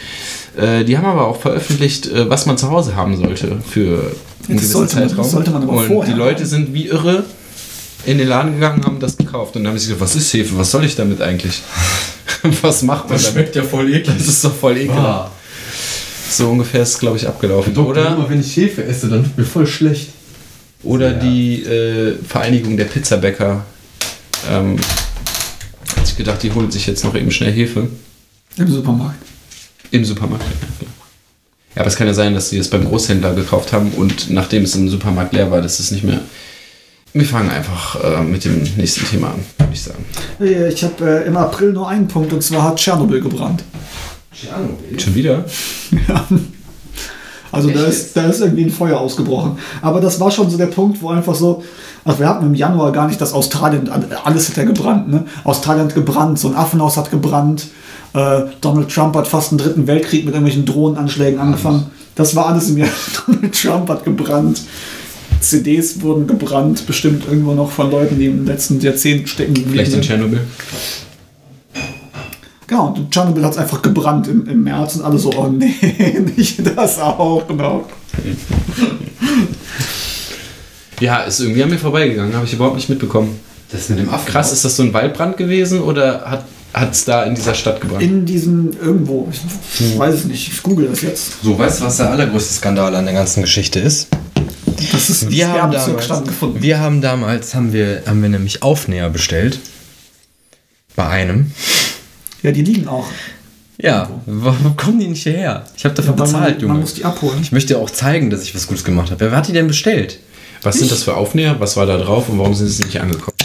[0.55, 4.11] Äh, die haben aber auch veröffentlicht, äh, was man zu Hause haben sollte für
[4.47, 5.29] einen das gewissen sollte man- das Zeitraum.
[5.31, 7.23] sollte man aber Und vorher die Leute sind wie irre
[8.05, 10.57] in den Laden gegangen, haben das gekauft und dann haben sie gesagt, was ist Hefe,
[10.57, 11.61] was soll ich damit eigentlich?
[12.61, 13.55] was macht man damit?
[13.55, 14.17] ja voll eklig.
[14.17, 15.31] Das ist doch voll ekelhaft.
[16.29, 17.75] So ungefähr ist es, glaube ich, abgelaufen.
[17.77, 20.09] Oder Oder, wenn ich Hefe esse, dann wird mir voll schlecht.
[20.83, 21.19] oder Ja.
[21.19, 23.65] die äh, Vereinigung der Pizzabäcker
[24.51, 24.77] ähm,
[25.95, 27.87] hat sich gedacht, die holen sich jetzt noch eben schnell Hefe
[28.57, 29.17] Im Supermarkt.
[29.91, 30.45] im Supermarkt.
[30.45, 30.87] Ja,
[31.77, 34.75] aber es kann ja sein, dass sie es beim Großhändler gekauft haben und nachdem es
[34.75, 36.19] im Supermarkt leer war, dass es nicht mehr.
[37.13, 40.05] Wir fangen einfach äh, mit dem nächsten Thema an, würde ich sagen.
[40.39, 43.63] Ich habe äh, im April nur einen Punkt und zwar hat Tschernobyl gebrannt.
[44.97, 45.45] Schon wieder?
[47.51, 49.57] Also da ist, da ist irgendwie ein Feuer ausgebrochen.
[49.81, 51.63] Aber das war schon so der Punkt, wo einfach so,
[52.05, 53.89] ach, wir hatten im Januar gar nicht, dass Australien,
[54.23, 55.25] alles hat ja gebrannt, ne?
[55.43, 57.67] Australien hat gebrannt, so ein Affenhaus hat gebrannt,
[58.13, 61.87] äh, Donald Trump hat fast einen dritten Weltkrieg mit irgendwelchen Drohnenanschlägen angefangen.
[62.15, 62.89] Das war alles im Jahr.
[63.27, 64.61] Donald Trump hat gebrannt.
[65.39, 69.93] CDs wurden gebrannt, bestimmt irgendwo noch von Leuten, die im letzten Jahrzehnt stecken geblieben Vielleicht
[69.93, 70.01] in.
[70.01, 70.39] Tschernobyl.
[72.65, 75.73] Genau, und Tschernobyl hat es einfach gebrannt im, im März und alle so, oh nee,
[76.35, 77.85] nicht das auch noch.
[80.99, 83.39] Ja, ist irgendwie an mir vorbeigegangen, habe ich überhaupt nicht mitbekommen.
[83.71, 84.27] Das mit dem Affen.
[84.31, 86.45] Krass, ist das so ein Waldbrand gewesen oder hat
[86.83, 88.01] es da in dieser Stadt gebrannt?
[88.03, 91.43] In diesem irgendwo, ich weiß es nicht, ich google das jetzt.
[91.43, 94.07] So, weißt du, was der allergrößte Skandal an der ganzen Geschichte ist?
[94.91, 96.61] Das ist Wir haben, damals, stattgefunden.
[96.61, 99.59] wir haben damals, haben wir, haben wir nämlich Aufnäher bestellt.
[100.95, 101.51] Bei einem.
[102.43, 103.07] Ja, die liegen auch.
[103.79, 105.65] Ja, warum kommen die nicht hierher?
[105.75, 106.79] Ich habe dafür Ja, bezahlt, man, man Junge.
[106.81, 107.39] muss die abholen.
[107.41, 109.19] Ich möchte auch zeigen, dass ich was Gutes gemacht habe.
[109.19, 110.19] Wer hat die denn bestellt?
[110.63, 111.55] Was sind das für Aufnäher?
[111.59, 113.36] Was war da drauf und warum sind sie nicht angekommen?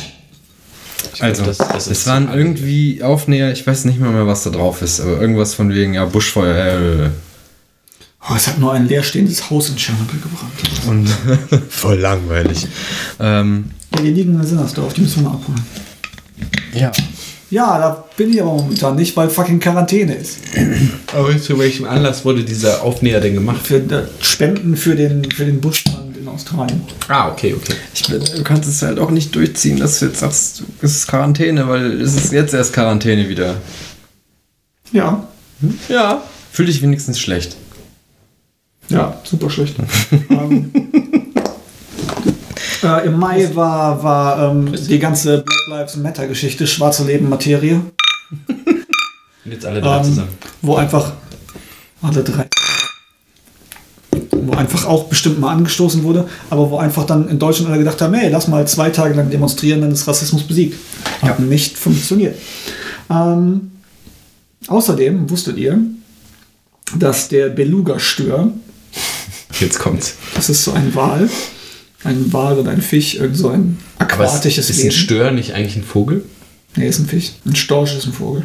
[1.23, 4.43] Also, glaub, das- das es waren so irgendwie Aufnäher, ich weiß nicht mehr, mehr, was
[4.45, 7.07] da drauf ist, aber irgendwas von wegen, ja, Buschfeuer.
[7.07, 7.11] Äh,
[8.31, 10.87] Oh, es hat nur ein leerstehendes Haus in Tschernobyl gebrannt.
[11.51, 12.69] und voll langweilig.
[13.19, 13.65] Ähm,
[13.97, 15.61] Ja, die liegen in Sinnersdorf, die müssen wir mal abholen.
[16.75, 16.93] ja.
[17.51, 20.39] Ja, da bin ich aber momentan nicht, weil fucking Quarantäne ist.
[21.15, 23.67] Aber zu welchem Anlass wurde dieser Aufnäher denn gemacht?
[23.67, 26.83] Für äh, Spenden für den, für den Buschbrand in Australien.
[27.09, 27.75] Ah, okay, okay.
[27.95, 31.07] Ich, bin- du kannst es halt auch nicht durchziehen, dass du jetzt sagst, es ist
[31.09, 33.57] Quarantäne, weil es ist jetzt erst Quarantäne wieder.
[34.93, 35.27] Ja,
[35.89, 36.23] Ja.
[36.51, 37.57] Fühl dich wenigstens schlecht.
[38.89, 39.77] ja, super schlecht.
[40.31, 40.71] ähm,
[42.83, 47.81] äh, Im Mai war, war ähm, die ganze Black Lives Matter Geschichte, schwarze Leben Materie.
[48.49, 48.77] Und
[49.53, 50.29] jetzt alle drei Ähm, zusammen.
[50.63, 51.13] wo einfach
[52.03, 52.47] alle drei
[54.49, 58.01] wo einfach auch bestimmt mal angestoßen wurde, aber wo einfach dann in Deutschland alle gedacht
[58.01, 60.77] haben, hey, lass mal zwei Tage lang demonstrieren, dann ist Rassismus besiegt.
[61.23, 62.37] Hat nicht funktioniert.
[63.11, 63.73] Ähm,
[64.67, 65.79] außerdem wusstet ihr,
[66.99, 68.53] dass der Beluga-Stör,
[69.61, 70.15] Jetzt kommt's.
[70.35, 71.29] das ist so ein Wal,
[72.05, 75.77] ein Wal oder ein Fisch, irgend so ein Aber aquatisches ist ein Stör nicht eigentlich
[75.77, 76.25] ein Vogel?
[76.77, 77.33] Nee, ist ein Fisch.
[77.45, 78.45] Ein Storch ist ein Vogel.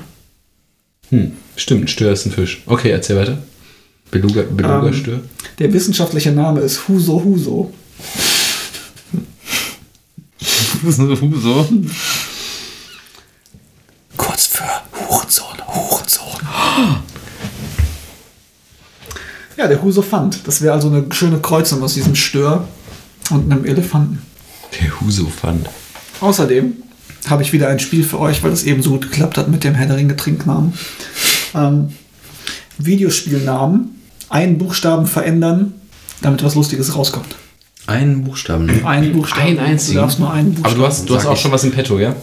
[1.09, 2.61] Hm, stimmt, ein Stör ist ein Fisch.
[2.65, 3.37] Okay, erzähl weiter.
[4.11, 5.21] Beluga, Beluga Ähm?
[5.59, 7.73] Der wissenschaftliche Name ist Huso Huso.
[10.83, 11.67] so.
[14.15, 16.47] Kurz für Hurensohn, Hurensohn.
[19.57, 20.39] Ja, der Husofant.
[20.45, 22.67] Das wäre also eine schöne Kreuzung aus diesem Stör
[23.31, 24.21] und einem Elefanten.
[24.79, 25.67] Der Huso-Fand.
[26.21, 26.73] Außerdem
[27.27, 29.63] habe ich wieder ein Spiel für euch, weil das eben so gut geklappt hat mit
[29.63, 30.73] dem Herr der Ringe Trinknamen.
[31.55, 31.89] Ähm,
[32.77, 33.96] Videospielnamen.
[34.29, 35.73] Einen Buchstaben verändern,
[36.21, 37.35] damit was Lustiges rauskommt.
[37.87, 38.85] Einen Buchstaben.
[38.85, 39.41] Einen Buchstaben.
[39.41, 39.95] Ein einzigen?
[39.95, 40.73] Du darfst nur einen Buchstaben.
[40.75, 41.39] Aber du hast, du hast auch ich.
[41.39, 42.15] schon was im Petto, ja?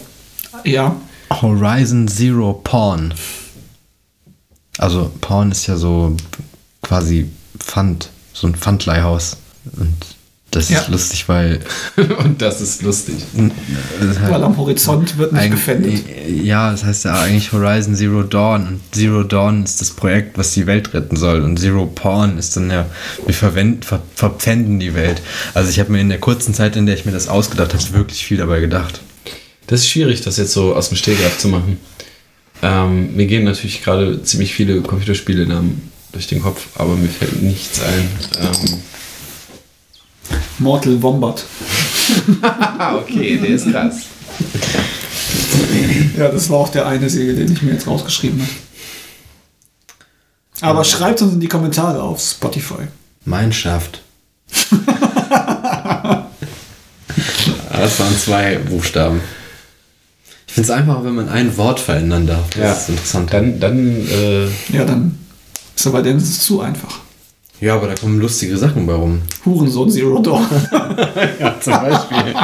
[0.65, 0.95] Ja.
[1.31, 3.15] Horizon Zero Pawn.
[4.79, 6.17] Also Pawn ist ja so
[6.83, 9.39] quasi Pfand, so ein Pfandleihhaus.
[9.77, 9.97] Und
[10.55, 10.81] das Ja.
[10.81, 11.61] ist lustig, weil
[12.19, 13.17] Und das ist lustig.
[14.01, 16.05] das halt Weil am Horizont wird nicht gefändet.
[16.29, 18.67] Ja, das heißt ja eigentlich Horizon Zero Dawn.
[18.69, 21.43] Und Zero Dawn ist das Projekt, was die Welt retten soll.
[21.43, 22.87] Und Zero Pawn ist dann ja,
[23.27, 25.21] wir verwenden, ver, verpfänden die Welt.
[25.55, 27.93] Also ich habe mir in der kurzen Zeit, in der ich mir das ausgedacht habe,
[27.93, 29.01] wirklich viel dabei gedacht.
[29.67, 31.79] Das ist schwierig, das jetzt so aus dem Stegreif zu machen.
[32.63, 37.81] Ähm, mir gehen natürlich gerade ziemlich viele Computerspiele-Namen durch den Kopf, aber mir fällt nichts
[37.83, 38.09] ein.
[38.41, 38.79] Ähm,
[40.59, 41.45] Mortal Wombat.
[42.97, 43.95] okay, der ist krass.
[46.17, 48.51] Ja, das war auch der eine Segel, den ich mir jetzt rausgeschrieben habe.
[50.61, 52.85] Aber schreibt uns in die Kommentare auf Spotify.
[53.25, 54.03] Mineshaft.
[57.71, 59.21] das waren zwei Buchstaben.
[60.47, 62.49] Ich finde es einfacher, wenn man ein Wort verändern darf.
[62.51, 62.73] Das Ja.
[62.73, 63.33] ist interessant.
[63.33, 65.19] Dann, dann äh, Ja, dann
[65.75, 67.01] ist aber denn ist es zu einfach.
[67.65, 69.23] Ja, aber da kommen lustige Sachen bei rum.
[69.45, 70.47] Hurensohn Zero Dawn.
[71.41, 72.35] Ja, zum Beispiel.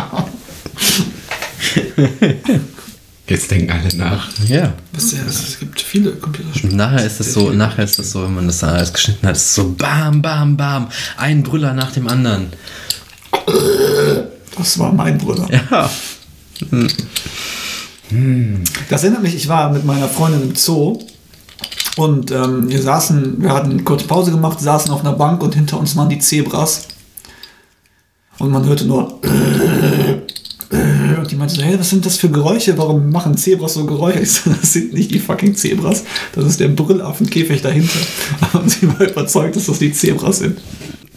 [3.27, 4.31] jetzt denken alle nach.
[4.49, 4.73] ja.
[4.93, 6.75] Was ja, es gibt viele Computerspiele.
[6.75, 9.45] Nachher ist es so, nachher ist es so, wenn man das alles geschnitten hat, ist
[9.45, 10.89] es so bam, bam, bam.
[11.19, 12.47] Ein Brüller nach dem anderen.
[14.57, 15.47] Das war mein Bruder.
[15.71, 15.91] Ja.
[18.89, 20.99] Das erinnert mich, ich war mit meiner Freundin im Zoo
[21.97, 25.79] und ähm, wir saßen, wir hatten kurz Pause gemacht, saßen auf einer Bank und hinter
[25.79, 26.89] uns waren die Zebras.
[28.39, 29.21] Und man hörte nur
[31.21, 32.77] und die meinte so, hey, was sind das für Geräusche?
[32.79, 34.21] Warum machen Zebras so Geräusche?
[34.21, 37.99] Ich so, das sind nicht die fucking Zebras, das ist der Brüllaffenkäfig dahinter.
[38.53, 40.61] Und sie war überzeugt, dass das die Zebras sind.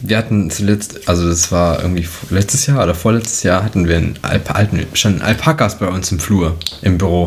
[0.00, 4.18] Wir hatten zuletzt, also das war irgendwie letztes Jahr oder vorletztes Jahr, hatten wir einen
[4.22, 7.24] Alp alten, schon Alpakas bei uns im Flur, im Büro.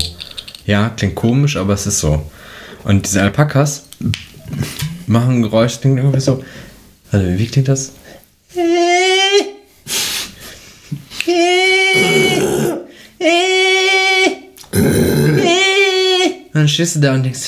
[0.66, 2.30] Ja, klingt komisch, aber es ist so.
[2.88, 3.84] Und diese Alpakas
[5.08, 6.42] machen ein Geräusch, klingt irgendwie so.
[7.12, 7.92] Also, wie klingt das?
[16.46, 17.42] Und dann stehst du da und denkst,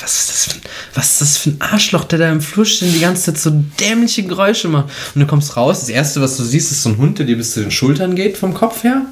[0.00, 0.62] was, ist das für ein,
[0.94, 3.38] was ist das für ein Arschloch, der da im Flur steht und die ganze Zeit
[3.38, 4.92] so dämliche Geräusche macht.
[5.14, 7.36] Und du kommst raus, das erste, was du siehst, ist so ein Hund, der dir
[7.36, 9.06] bis zu den Schultern geht vom Kopf her.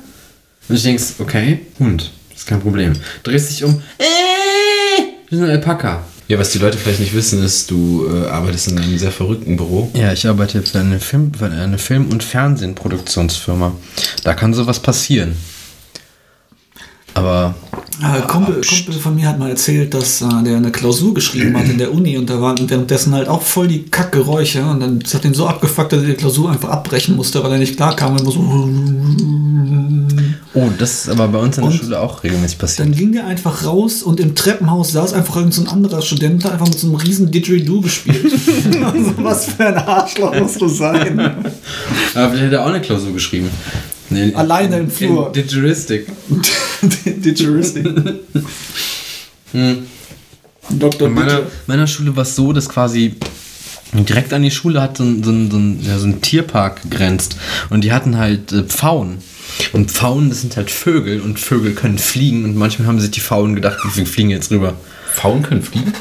[0.69, 2.95] Und du denkst, okay, Hund, ist kein Problem.
[3.23, 4.32] Drehst dich um, äh,
[5.33, 6.03] das ist ein Alpaka.
[6.29, 9.57] Ja, was die Leute vielleicht nicht wissen, ist, du äh, arbeitest in einem sehr verrückten
[9.57, 9.91] Büro.
[9.95, 13.73] Ja, ich arbeite für eine Film, für eine Film- und Fernsehproduktionsfirma.
[14.25, 15.35] Da kann sowas passieren.
[17.15, 17.55] Aber
[18.03, 21.67] Äh, Kumpel, Kumpel von mir hat mal erzählt, dass äh, der eine Klausur geschrieben hat
[21.67, 25.15] in der Uni und da waren währenddessen halt auch voll die Kackgeräusche und dann das
[25.15, 27.97] hat ihn so abgefuckt, dass er die Klausur einfach abbrechen musste, weil er nicht klar
[27.97, 28.69] kam und so.
[30.55, 32.87] Oh, das ist aber bei uns in der Und Schule auch regelmäßig passiert.
[32.87, 36.45] Dann ging der einfach raus und im Treppenhaus saß einfach irgend so ein anderer Student,
[36.45, 38.25] der einfach mit so einem riesen Didgeridoo gespielt.
[38.85, 41.19] also, was für ein Arschloch musst du sein?
[42.15, 43.49] Aber vielleicht hat er auch eine Klausur geschrieben.
[44.11, 45.29] Nee, Alleine im Flur.
[45.29, 46.07] In Didgeristik.
[47.07, 47.87] Didgeristic.
[50.69, 51.09] Dr.
[51.09, 53.15] In meiner, meiner Schule war es so, dass quasi
[53.93, 56.83] direkt an die Schule hat so ein, so ein, so ein, ja, so ein Tierpark
[56.83, 57.37] gegrenzt.
[57.71, 59.19] Und die hatten halt äh, Pfauen.
[59.73, 62.45] Und Pfauen, das sind halt Vögel und Vögel können fliegen.
[62.45, 64.75] Und manchmal haben sich die Pfauen gedacht, wir fliegen jetzt rüber.
[65.15, 65.93] Pfauen können fliegen?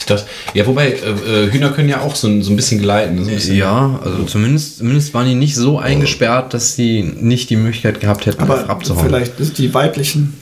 [0.00, 2.80] Ich dachte, ja, wobei, äh, äh, Hühner können ja auch so, ein- so ein bisschen
[2.82, 3.22] gleiten.
[3.24, 7.50] So ein bisschen, Ja, also zumindest, zumindest waren die nicht so eingesperrt, dass sie nicht
[7.50, 9.06] die Möglichkeit gehabt hätten, Aber abzuhauen.
[9.06, 10.34] vielleicht ist die weiblichen.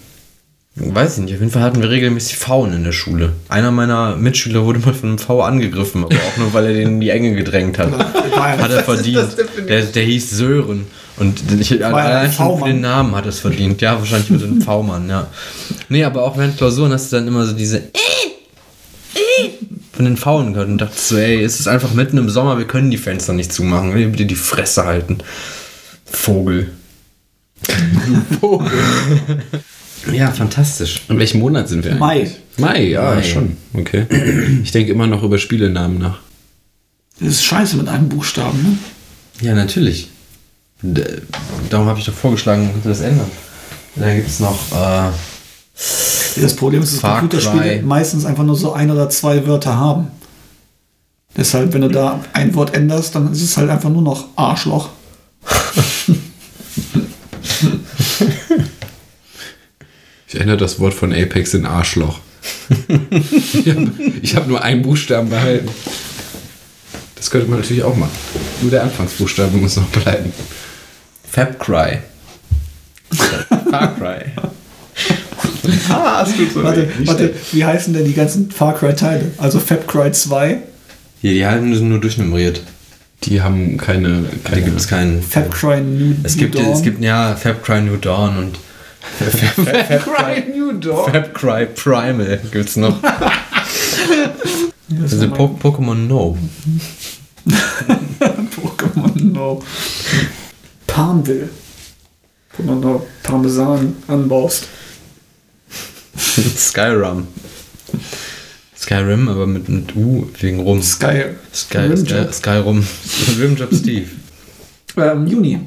[0.83, 1.35] Weiß ich nicht.
[1.35, 3.33] Auf jeden Fall hatten wir regelmäßig Pfauen in der Schule.
[3.49, 6.89] Einer meiner Mitschüler wurde mal von einem Pfau angegriffen, aber auch nur, weil er den
[6.89, 7.93] in die Enge gedrängt hat.
[7.93, 9.37] Hat er verdient.
[9.69, 10.87] Der, der hieß Sören.
[11.19, 13.83] Und ich, ein allein schon für den Namen hat er es verdient.
[13.83, 15.27] Ja, wahrscheinlich mit einem V-Mann, ja.
[15.91, 17.83] Nee, aber auch während Klausuren hast du dann immer so diese
[19.93, 22.67] von den Pfauen gehört und dachtest so, ey, es ist einfach mitten im Sommer, wir
[22.67, 23.93] können die Fenster nicht zumachen.
[23.93, 25.19] Will bitte die Fresse halten.
[26.07, 26.71] Vogel.
[28.41, 28.71] Vogel.
[30.13, 31.03] Ja, fantastisch.
[31.09, 32.21] In welchem Monat sind wir Mai.
[32.21, 32.37] eigentlich?
[32.59, 33.23] Mai, ja, Mai.
[33.23, 33.57] schon.
[33.75, 34.07] Okay.
[34.63, 36.19] Ich denke immer noch über Spielenamen nach.
[37.21, 38.79] Das ist scheiße mit einem Buchstaben, ne?
[39.47, 40.09] Ja, natürlich.
[40.83, 41.05] D
[41.69, 43.31] darum habe ich doch vorgeschlagen, man könnte das ändern.
[43.97, 45.11] Da gibt es noch, äh,
[46.41, 47.83] Das Problem ist, dass Far Computerspiele Cry.
[47.83, 50.09] meistens einfach nur so ein oder zwei Wörter haben.
[51.37, 54.89] Deshalb, wenn du da ein Wort änderst, dann ist es halt einfach nur noch Arschloch.
[60.33, 62.21] Ich ändere das Wort von Apex in Arschloch.
[63.53, 63.91] ich habe
[64.37, 65.69] hab nur einen Buchstaben behalten.
[67.17, 68.13] Das könnte man natürlich auch machen.
[68.63, 70.33] Nur der Anfangsbuchstabe muss noch bleiben.
[71.29, 71.99] Fabcry.
[73.71, 74.21] Far Cry.
[75.89, 76.63] Ah, ist gut so.
[76.63, 79.33] Warte, warte, wie heißen denn die ganzen Far Cry Teile?
[79.39, 80.59] Also Fab Cry 2,
[81.21, 82.63] Hier, die halten sind nur durchnummeriert.
[83.25, 84.23] Die haben keine.
[84.45, 85.23] Da keine gibt es keinen.
[85.23, 86.73] Fab Cry New, Es New gibt, Dawn.
[86.73, 88.59] es gibt, ja, Fabcry New Dawn und
[89.01, 91.13] Fabcry New Dawn.
[91.13, 93.01] Fabcry Primal gibt's noch.
[94.89, 96.37] Das Also po Pokémon No.
[98.57, 99.63] Pokémon No.
[100.87, 101.49] Palmville.
[102.57, 104.67] Wo man noch Parmesan anbaust.
[106.17, 107.29] Skyrim.
[108.77, 110.83] Skyrim, aber mit, mit U wegen Rum.
[110.83, 111.25] Sky.
[111.55, 112.35] Sky, Sky, Rimjob.
[112.35, 112.87] Skyrim.
[113.39, 114.09] Rimjob Steve.
[114.97, 115.61] Ähm, Juni.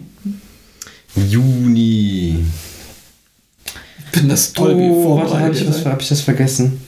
[1.15, 2.45] Juni.
[4.13, 6.81] Ich finde das toll, wie Oh, warte, vorbereitet habe ich, was- hab ich das vergessen?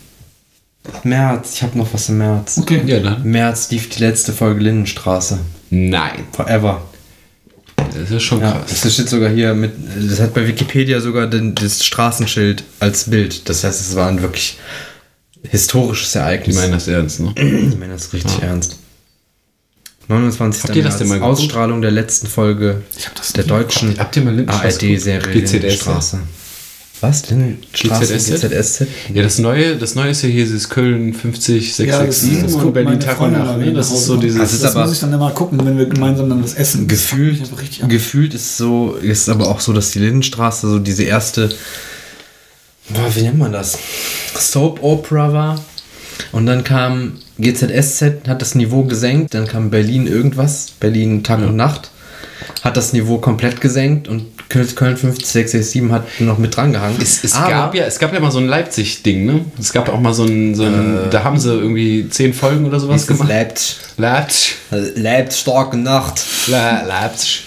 [1.04, 2.60] März, ich habe noch was im März.
[2.60, 2.82] Okay.
[2.86, 3.24] Ja, dann.
[3.24, 5.40] März lief die letzte Folge Lindenstraße.
[5.72, 6.26] Nein.
[6.32, 6.84] Forever.
[7.78, 8.82] Das ist schon Ja, krass.
[8.82, 9.72] das steht sogar hier mit,
[10.08, 13.50] das hat bei Wikipedia sogar den, das Straßenschild als Bild.
[13.50, 14.60] Das heißt, es war ein wirklich
[15.50, 16.56] historisches Die Ereignis.
[16.58, 17.34] meinen das ernst, ne?
[17.36, 18.78] Ich meine das richtig ernst.
[20.08, 20.64] 29.
[20.66, 21.32] Habt ihr das denn mal geguckt?
[21.40, 25.34] Ausstrahlung der letzten Folge Ich hab das der deutschen mal Lindenstraße ARD-Serie
[27.01, 27.29] Was?
[27.29, 28.15] Lindenstraße?
[28.15, 28.41] GZSZ?
[28.49, 28.88] GZSZ?
[29.13, 32.53] Ja, das neue, das neue ist ja hier dieses Köln 50, Ja, das, 667 das
[32.53, 33.58] und guckt Berlin Tag und Nacht.
[33.60, 33.73] Ne?
[33.73, 34.39] Das ist so dieses.
[34.39, 36.88] Das ist Das aber- muss ich dann immer gucken, wenn wir gemeinsam dann was essen.
[36.88, 37.41] Das Gefühlt,
[37.81, 37.89] an.
[37.89, 41.49] gefühlt ist so, ist aber auch so, dass die Lindenstraße so diese erste,
[42.89, 43.77] boah, wie nennt man das?
[44.38, 45.65] Soap Opera war.
[46.31, 51.58] Und dann kam GZSZ, hat das Niveau gesenkt, dann kam Berlin irgendwas, Berlin Tag und
[51.58, 51.91] Nacht,
[52.63, 56.97] hat das Niveau komplett gesenkt und Köln 50667 hat noch mit dran gehangen.
[57.01, 59.45] Es, es, Aber- gab ja, es gab ja mal so ein Leipzig-Ding, ne?
[59.60, 62.79] Es gab auch mal so ein, so ein da haben sie irgendwie zehn Folgen oder
[62.79, 63.29] sowas was gemacht?
[63.29, 63.77] Leipzig.
[63.97, 64.55] Leipzig.
[64.95, 66.21] Leipzig, starke Nacht.
[66.47, 67.43] Le Leipzig.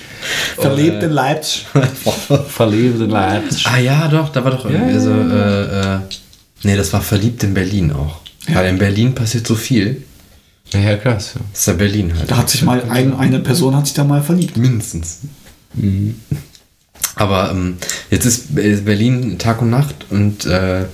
[0.56, 1.66] Verlebt in Leipzig.
[2.48, 3.66] Verliebt in Leipzig.
[3.66, 5.98] ah ja, doch, da war doch irgendwie Ja, so, ja, äh, äh,
[6.64, 8.20] nee, das war verliebt in Berlin auch.
[8.48, 10.02] Weil in Berlin passiert so viel.
[10.72, 11.32] Ja, ja, krass.
[11.34, 11.40] Ja.
[11.52, 12.30] Das ist ja Berlin halt.
[12.30, 14.56] Da hat sich mal ein, eine Person hat sich da mal verliebt.
[14.56, 15.20] Mindestens.
[17.18, 17.76] Aber ähm,
[18.11, 20.85] jetzt ist Be- Berlin Tag und Nacht und äh,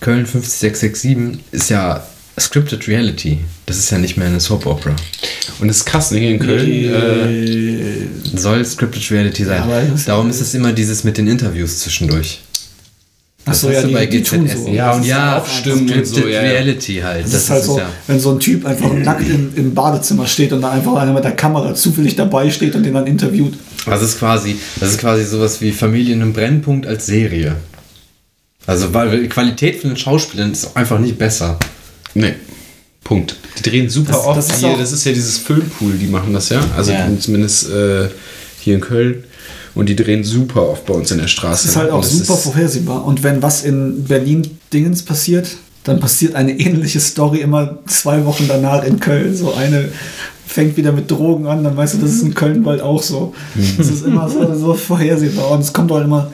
[0.00, 2.04] Köln 50667 ist ja
[2.38, 3.38] Scripted Reality.
[3.66, 4.96] Das ist ja nicht mehr eine Soap Opera.
[5.60, 6.18] Und ist krass, ne?
[6.20, 6.66] Hier in Köln.
[8.34, 9.68] Äh, Soll Scripted Reality sein.
[9.68, 12.40] Ja, das- Darum ist es immer dieses mit den Interviews zwischendurch.
[13.46, 14.68] Achso, ja, die, bei die tun so.
[14.68, 16.40] Ja, und ja, Aufstimmen und so, ja.
[16.40, 17.24] Reality halt.
[17.24, 17.88] Das, ist halt so, ja.
[18.06, 21.24] wenn so ein Typ einfach nackt im, im Badezimmer steht und da einfach einer mit
[21.24, 23.54] der Kamera zufällig dabei steht und den dann interviewt.
[23.86, 27.56] Das ist quasi, das ist quasi sowas wie Familien im Brennpunkt als Serie.
[28.66, 31.58] Also weil die Qualität von den Schauspielern ist einfach nicht besser.
[32.14, 32.34] nee.
[33.02, 33.34] Punkt.
[33.58, 34.76] Die drehen super Das- oft das ist hier.
[34.76, 36.60] das ist ja dieses Filmpool, die machen das ja.
[36.76, 37.08] Also Ja.
[37.18, 38.08] zumindest äh,
[38.60, 39.24] hier in Köln.
[39.80, 41.62] Und die drehen super oft bei uns in der Straße.
[41.62, 43.02] Das ist halt auch super vorhersehbar.
[43.06, 48.44] Und wenn was in Berlin Dingens passiert, dann passiert eine ähnliche Story immer zwei Wochen
[48.46, 49.34] danach in Köln.
[49.34, 49.88] So eine
[50.46, 53.32] fängt wieder mit Drogen an, dann weißt du, das ist in Köln bald auch so.
[53.78, 55.50] Das ist immer so, so vorhersehbar.
[55.50, 56.30] Und es kommt auch immer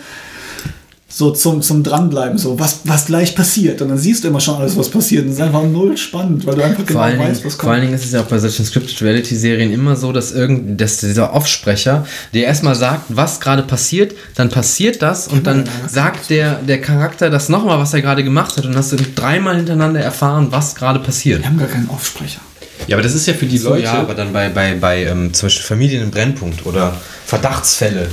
[1.17, 3.81] so zum, zum Dranbleiben, so was, was gleich passiert.
[3.81, 5.25] Und dann siehst du immer schon alles, was passiert.
[5.25, 7.55] Und es ist einfach null spannend, weil du einfach genau Vor allen, Dingen, weißt, was
[7.55, 7.73] vor kommt.
[7.73, 10.79] allen Dingen ist es ja auch bei solchen Scripted Reality Serien immer so, dass irgend,
[10.79, 16.29] dass dieser Offsprecher, der erstmal sagt, was gerade passiert, dann passiert das und dann sagt
[16.29, 20.01] der, der Charakter das nochmal, was er gerade gemacht hat und hast du dreimal hintereinander
[20.01, 21.41] erfahren, was gerade passiert.
[21.41, 22.43] Wir haben gar keinen Aufsprecher.
[22.87, 23.85] Ja, aber das ist ja für die So, Leute.
[23.85, 28.09] ja, aber dann bei, bei, bei ähm, zum Beispiel Familien im Brennpunkt oder Verdachtsfälle.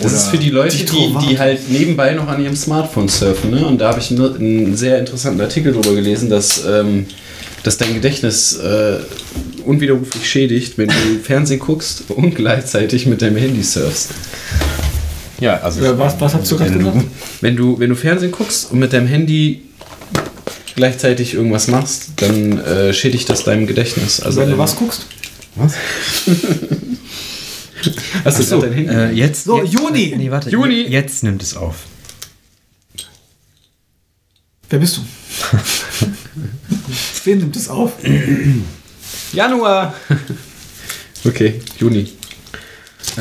[0.00, 3.50] Das ist für die Leute, die die, die halt nebenbei noch an ihrem Smartphone surfen.
[3.50, 3.64] Ne?
[3.66, 7.06] Und da habe ich nur einen sehr interessanten Artikel darüber gelesen, dass, ähm,
[7.62, 8.98] dass dein Gedächtnis äh,
[9.64, 14.10] unwiderruflich schädigt, wenn du Fernsehen guckst und gleichzeitig mit deinem Handy surfst.
[15.40, 15.82] Ja, also.
[15.84, 16.96] Ja, was, was hast du gerade gesagt?
[17.40, 19.62] Wenn du, wenn du Fernsehen guckst und mit deinem Handy
[20.74, 24.20] gleichzeitig irgendwas machst, dann äh, schädigt das deinem Gedächtnis.
[24.20, 25.06] Also Wenn du dein- was guckst?
[25.56, 25.74] Was?
[28.24, 28.92] Hast du So, dein Handy?
[28.94, 29.44] äh, jetzt.
[29.44, 30.14] So, jetzt, Juni.
[30.16, 30.48] Nee, warte.
[30.50, 30.82] Juni.
[30.82, 31.74] Jetzt nimmt es auf.
[34.70, 35.02] Wer bist du?
[37.24, 37.92] Wen nimmt es auf?
[39.32, 39.94] Januar!
[41.24, 42.08] okay, Juni.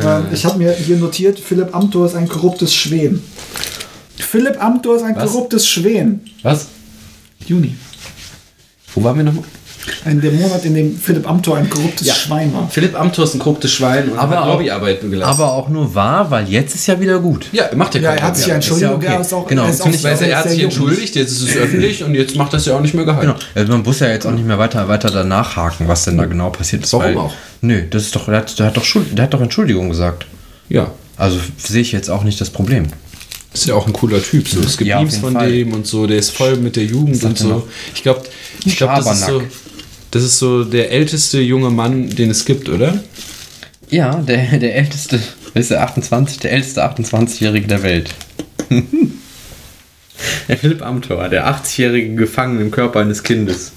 [0.01, 3.21] Ähm, ich habe mir hier notiert, Philipp Amthor ist ein korruptes Schwen.
[4.17, 5.31] Philipp Amthor ist ein Was?
[5.31, 6.21] korruptes Schwen.
[6.43, 6.67] Was?
[7.47, 7.75] Juni.
[8.93, 9.43] Wo waren wir nochmal?
[10.05, 12.69] Ein, der Monat, in dem Philipp Amthor ein korruptes Schwein war.
[12.69, 15.31] Philipp Amthor ist ein korruptes Schwein und Aber hat auch- Lobbyarbeit gelassen.
[15.41, 17.47] Aber auch nur wahr, weil jetzt ist ja wieder gut.
[17.51, 18.21] ja, macht ja Ja, keiner.
[18.21, 18.83] er hat sich ja Ja, entschuldigt.
[18.91, 19.05] ja okay.
[19.07, 20.65] Er auch, Genau, er ist auch ich, er hat sich jung.
[20.69, 23.21] entschuldigt, jetzt ist es öffentlich und jetzt macht das ja auch nicht mehr geheim.
[23.21, 23.35] Genau.
[23.55, 26.25] Also man muss ja jetzt auch nicht mehr weiter, weiter danach haken, was denn da
[26.25, 26.93] genau passiert ist.
[26.93, 27.33] Warum weil, auch?
[27.61, 30.27] Nö, das ist doch, der hat, der hat doch Schuld, der hat doch Entschuldigung gesagt.
[30.69, 30.91] Ja.
[31.17, 32.85] Also sehe ich jetzt auch nicht das Problem.
[33.53, 34.47] Ist ja auch ein cooler Typ.
[34.47, 34.61] So.
[34.61, 35.51] Es gibt Ja, Memes von Fall.
[35.51, 36.07] dem und so.
[36.07, 37.47] Der ist voll mit der Jugend und so.
[37.47, 37.67] noch?
[37.93, 38.23] Ich glaube,
[38.65, 39.43] ich glaub, das, ist so,
[40.11, 43.03] das ist so der älteste junge Mann, den es gibt, oder?
[43.89, 45.19] Ja, der, der älteste,
[45.53, 48.15] ist der 28, der älteste 28-Jährige der Welt.
[50.47, 53.73] der Philipp Amthor, der 80-jährige Gefangene im Körper eines Kindes.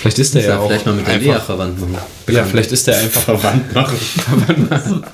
[0.00, 2.04] Vielleicht ist der ja, ja auch vielleicht mal mit der Lea verwandt machen.
[2.28, 3.98] Ja, vielleicht ist der einfach verwandt machen.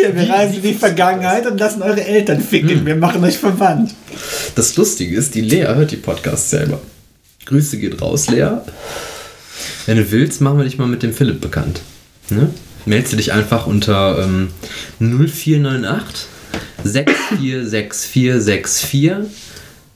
[0.00, 2.86] Hier, wir reisen in die Vergangenheit und lassen eure Eltern ficken.
[2.86, 3.94] Wir machen euch verwandt.
[4.54, 6.80] Das Lustige ist, die Lea hört die Podcasts selber.
[7.44, 8.60] Grüße geht raus, Lea.
[9.86, 11.82] Wenn du willst, machen wir dich mal mit dem Philipp bekannt.
[12.30, 12.48] Ne?
[12.86, 14.48] Meldest du dich einfach unter ähm,
[15.00, 16.28] 0498
[16.84, 19.12] 646464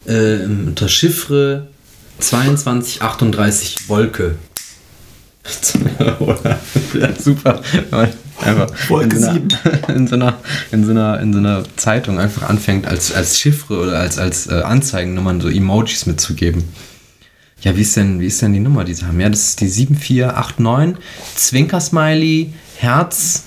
[0.06, 1.68] ähm, unter Chiffre
[2.18, 4.34] 2238 Wolke.
[6.20, 6.58] Oder?
[6.98, 7.60] Ja, super.
[8.40, 10.38] Einfach Wolke in, so einer, in, so einer,
[10.72, 14.46] in, so einer, in so einer Zeitung einfach anfängt, als, als Chiffre oder als, als
[14.46, 16.64] äh, Anzeigennummern so Emojis mitzugeben.
[17.60, 19.20] Ja, wie ist denn, wie ist denn die Nummer, die sie haben?
[19.20, 21.02] Ja, das ist die 7489,
[21.34, 23.44] Zwinker-Smiley, Herz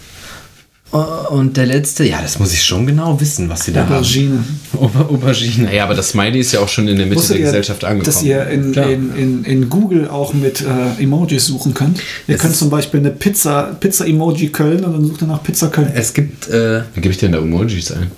[0.92, 4.36] und der letzte, ja, das muss ich schon genau wissen, was sie da Aubergine.
[4.74, 4.82] haben.
[4.82, 5.66] Auber Aubergine.
[5.66, 7.84] Naja, aber das Smiley ist ja auch schon in der Mitte Wusstet der ihr, Gesellschaft
[7.84, 8.06] angekommen.
[8.06, 12.00] dass ihr in, in, in, in Google auch mit äh, Emojis suchen könnt?
[12.28, 15.68] Ihr Es könnt zum Beispiel eine Pizza, Pizza-Emoji Köln und dann sucht ihr nach Pizza
[15.68, 15.92] Köln.
[15.94, 18.10] Es gibt äh, Wie gebe ich denn da Emojis ein?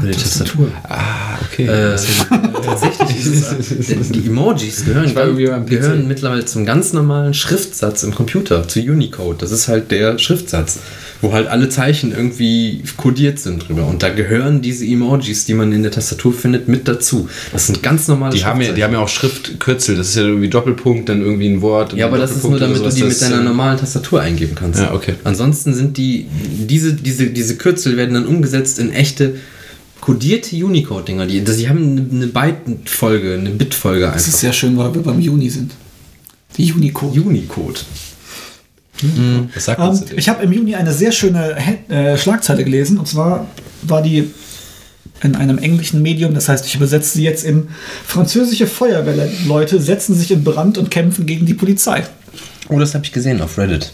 [0.00, 0.68] eine Tastatur.
[0.84, 1.66] Ah, okay.
[1.66, 1.96] Äh,
[2.64, 8.78] tatsächlich ist äh, die Emojis gehören, gehören mittlerweile zum ganz normalen Schriftsatz im Computer, zu
[8.80, 9.38] Unicode.
[9.40, 10.78] Das ist halt der Schriftsatz.
[11.22, 13.86] Wo halt alle Zeichen irgendwie kodiert sind drüber.
[13.86, 17.28] Und da gehören diese Emojis, die man in der Tastatur findet, mit dazu.
[17.52, 19.96] Das sind ganz normale Die haben, ja, die haben ja auch Schriftkürzel.
[19.96, 21.94] Das ist ja irgendwie Doppelpunkt, dann irgendwie ein Wort.
[21.94, 24.80] Ja, aber das ist nur, damit du die mit deiner normalen Tastatur eingeben kannst.
[24.80, 25.14] Ja, okay.
[25.24, 29.36] Ansonsten sind die, diese, diese, diese Kürzel werden dann umgesetzt in echte
[30.00, 31.26] kodierte Unicode-Dinger.
[31.26, 34.28] Die, die haben eine Byte-Folge, eine Bit-Folge Das einfach.
[34.28, 35.72] ist sehr schön, weil wir beim Juni sind.
[36.56, 37.20] Die Unicode.
[37.20, 37.80] Unicode.
[39.54, 41.56] Was sagt Ähm, ich habe im Juni eine sehr schöne
[41.88, 43.46] äh, Schlagzeile gelesen und zwar
[43.82, 44.30] war die
[45.22, 47.68] in einem englischen Medium, das heißt, ich übersetze sie jetzt in
[48.06, 52.04] französische Feuerwehrleute setzen sich in Brand und kämpfen gegen die Polizei.
[52.68, 53.92] Oh, das habe ich gesehen auf Reddit.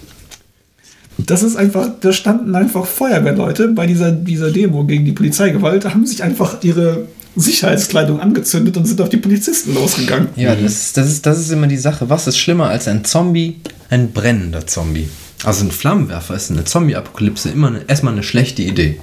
[1.18, 6.06] Das ist einfach, da standen einfach Feuerwehrleute bei dieser, dieser Demo gegen die Polizeigewalt, haben
[6.06, 10.28] sich einfach ihre Sicherheitskleidung angezündet und sind auf die Polizisten losgegangen.
[10.36, 12.10] Ja, das, das, ist, das ist immer die Sache.
[12.10, 13.60] Was ist schlimmer als ein Zombie?
[13.88, 15.08] Ein brennender Zombie.
[15.44, 19.00] Also ein Flammenwerfer ist in der Zombie-Apokalypse immer eine, erstmal eine schlechte Idee.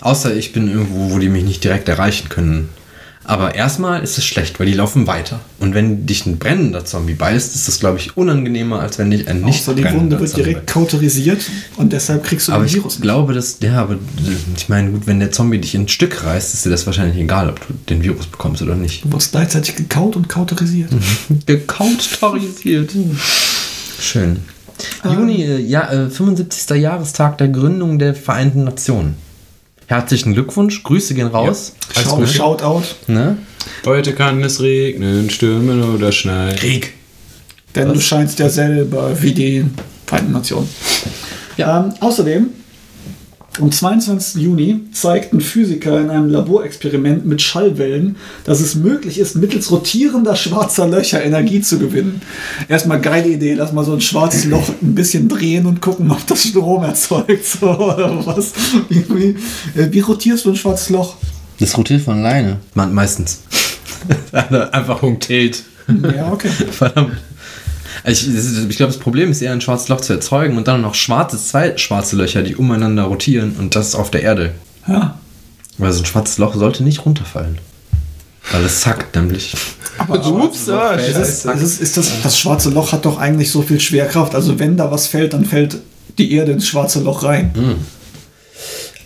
[0.00, 2.68] Außer ich bin irgendwo, wo die mich nicht direkt erreichen können.
[3.28, 5.40] Aber erstmal ist es schlecht, weil die laufen weiter.
[5.58, 9.26] Und wenn dich ein brennender Zombie beißt, ist das, glaube ich, unangenehmer, als wenn dich
[9.26, 11.40] ein nicht Außer die brennender Wunde wird Zombie direkt kauterisiert
[11.76, 13.02] und deshalb kriegst du aber den ich Virus nicht.
[13.02, 13.96] glaube, dass, ja, aber
[14.56, 17.18] ich meine, gut, wenn der Zombie dich in ein Stück reißt, ist dir das wahrscheinlich
[17.18, 19.04] egal, ob du den Virus bekommst oder nicht.
[19.04, 20.90] Du wirst gleichzeitig gekaut und kauterisiert.
[21.46, 22.92] Gekautorisiert.
[24.00, 24.36] Schön.
[25.04, 26.76] Juni, äh, ja, äh, 75.
[26.76, 29.16] Jahrestag der Gründung der Vereinten Nationen.
[29.86, 31.72] Herzlichen Glückwunsch, Grüße gehen raus.
[31.94, 32.28] Alles Schau, Gute.
[32.28, 32.82] Shoutout.
[33.06, 33.38] Ne?
[33.84, 36.56] Heute kann es regnen, stürmen oder schneien.
[36.56, 36.94] Krieg.
[37.74, 39.64] Denn du scheinst ja selber wie die
[40.06, 40.68] Vereinten Nationen.
[41.56, 41.84] Ja.
[41.84, 42.48] Ähm, außerdem,
[43.60, 44.42] am 22.
[44.42, 50.86] Juni zeigten Physiker in einem Laborexperiment mit Schallwellen, dass es möglich ist, mittels rotierender schwarzer
[50.86, 52.20] Löcher Energie zu gewinnen.
[52.68, 56.26] Erstmal geile Idee, lass mal so ein schwarzes Loch ein bisschen drehen und gucken, ob
[56.26, 57.26] das Strom erzeugt.
[57.56, 58.52] So, oder was?
[58.88, 61.16] Wie, wie, äh, wie rotierst du ein schwarzes Loch?
[61.58, 62.58] Das rotiert von alleine.
[62.74, 63.42] Me meistens.
[64.32, 65.62] Einfach punktiert.
[65.88, 66.48] Ja, okay.
[66.70, 67.12] Verdammt.
[68.06, 70.68] Ich, das ist- ich glaube, das Problem ist eher, ein schwarzes Loch zu erzeugen und
[70.68, 74.52] dann noch schwarze, zwei schwarze Löcher, die umeinander rotieren und das auf der Erde.
[74.86, 75.18] Ja.
[75.78, 77.58] Weil so ein schwarzes Loch sollte nicht runterfallen.
[78.52, 79.54] Weil es zackt nämlich.
[79.98, 83.60] Aber Ups, Es ist, es ist, ist das, das schwarze Loch hat doch eigentlich so
[83.62, 84.34] viel Schwerkraft.
[84.36, 85.78] Also wenn da was fällt, dann fällt
[86.16, 87.50] die Erde ins schwarze Loch rein.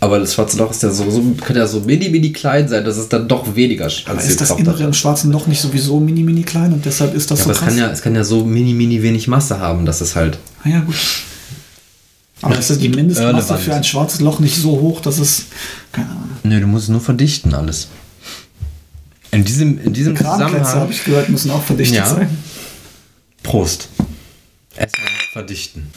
[0.03, 2.85] Aber das schwarze Loch ist ja so, so kann ja so mini, mini klein sein,
[2.85, 4.87] dass es dann doch weniger als Aber ist das Innere hat.
[4.87, 7.53] im schwarzen Loch nicht sowieso mini, mini klein und deshalb ist das Ja, so aber
[7.53, 7.69] es krass?
[7.69, 10.39] kann, ja, es kann ja so mini, mini wenig Masse haben, dass es halt.
[10.65, 10.95] ah, ja, gut.
[12.43, 15.45] Aber ist das die Mindestmasse für ein schwarzes Loch nicht so hoch, dass es.
[15.93, 16.29] Keine Ahnung.
[16.45, 17.89] Nö, du musst es nur verdichten alles.
[19.33, 20.65] In diesem, in diesem Zusammenhang.
[20.65, 22.07] habe ich gehört, müssen auch verdichtet Ja.
[22.07, 22.39] sein.
[23.43, 23.91] Prost.
[24.77, 25.89] Erstmal verdichten.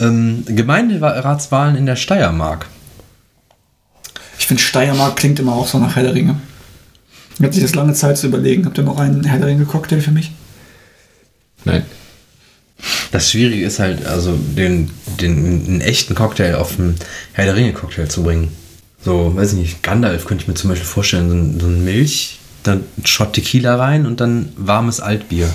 [0.00, 2.66] Ähm, Gemeinderatswahlen in der Steiermark.
[4.52, 6.38] Finde, Steiermark klingt immer auch so nach Herr der Ringe.
[7.38, 8.66] Ich hatte sich das lange Zeit zu überlegen.
[8.66, 10.30] Habt ihr noch einen Herr der Ringe-Cocktail für mich?
[11.64, 11.84] Nein.
[13.12, 16.96] Das Schwierige ist halt, also den, den einen echten Cocktail auf einen
[17.32, 18.52] Herr der Ringe Cocktail zu bringen.
[19.02, 21.82] So, weiß ich nicht, Gandalf könnte ich mir zum Beispiel vorstellen, so ein, so ein
[21.82, 25.48] Milch, dann ein Shot Tequila rein und dann warmes Altbier.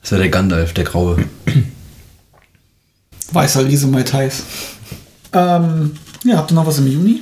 [0.00, 1.22] Das wäre der Gandalf, der Graue.
[3.32, 4.42] Weißer Riese Mai Tais.
[5.34, 7.20] Ähm, ja, habt ihr noch was im Juni?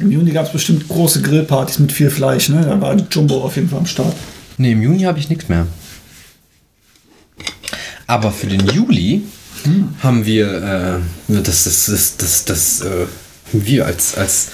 [0.00, 2.62] Im Juni gab es bestimmt große Grillpartys mit viel Fleisch, ne?
[2.62, 4.14] Da war Jumbo auf jeden Fall am Start.
[4.58, 5.66] Ne, im Juni habe ich nichts mehr.
[8.06, 9.22] Aber für den Juli
[10.02, 13.06] haben wir äh, das, das, das, das, das äh,
[13.52, 14.50] wir als, als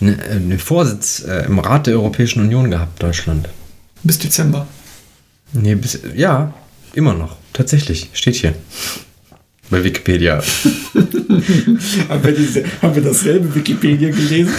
[0.00, 3.48] ne, äh, ne Vorsitz äh, im Rat der Europäischen Union gehabt, Deutschland.
[4.02, 4.66] Bis Dezember.
[5.52, 6.52] Nee, bis, ja,
[6.92, 7.36] immer noch.
[7.52, 8.54] Tatsächlich, steht hier.
[9.70, 10.42] Bei Wikipedia.
[12.08, 14.52] haben, wir diese, haben wir dasselbe Wikipedia gelesen?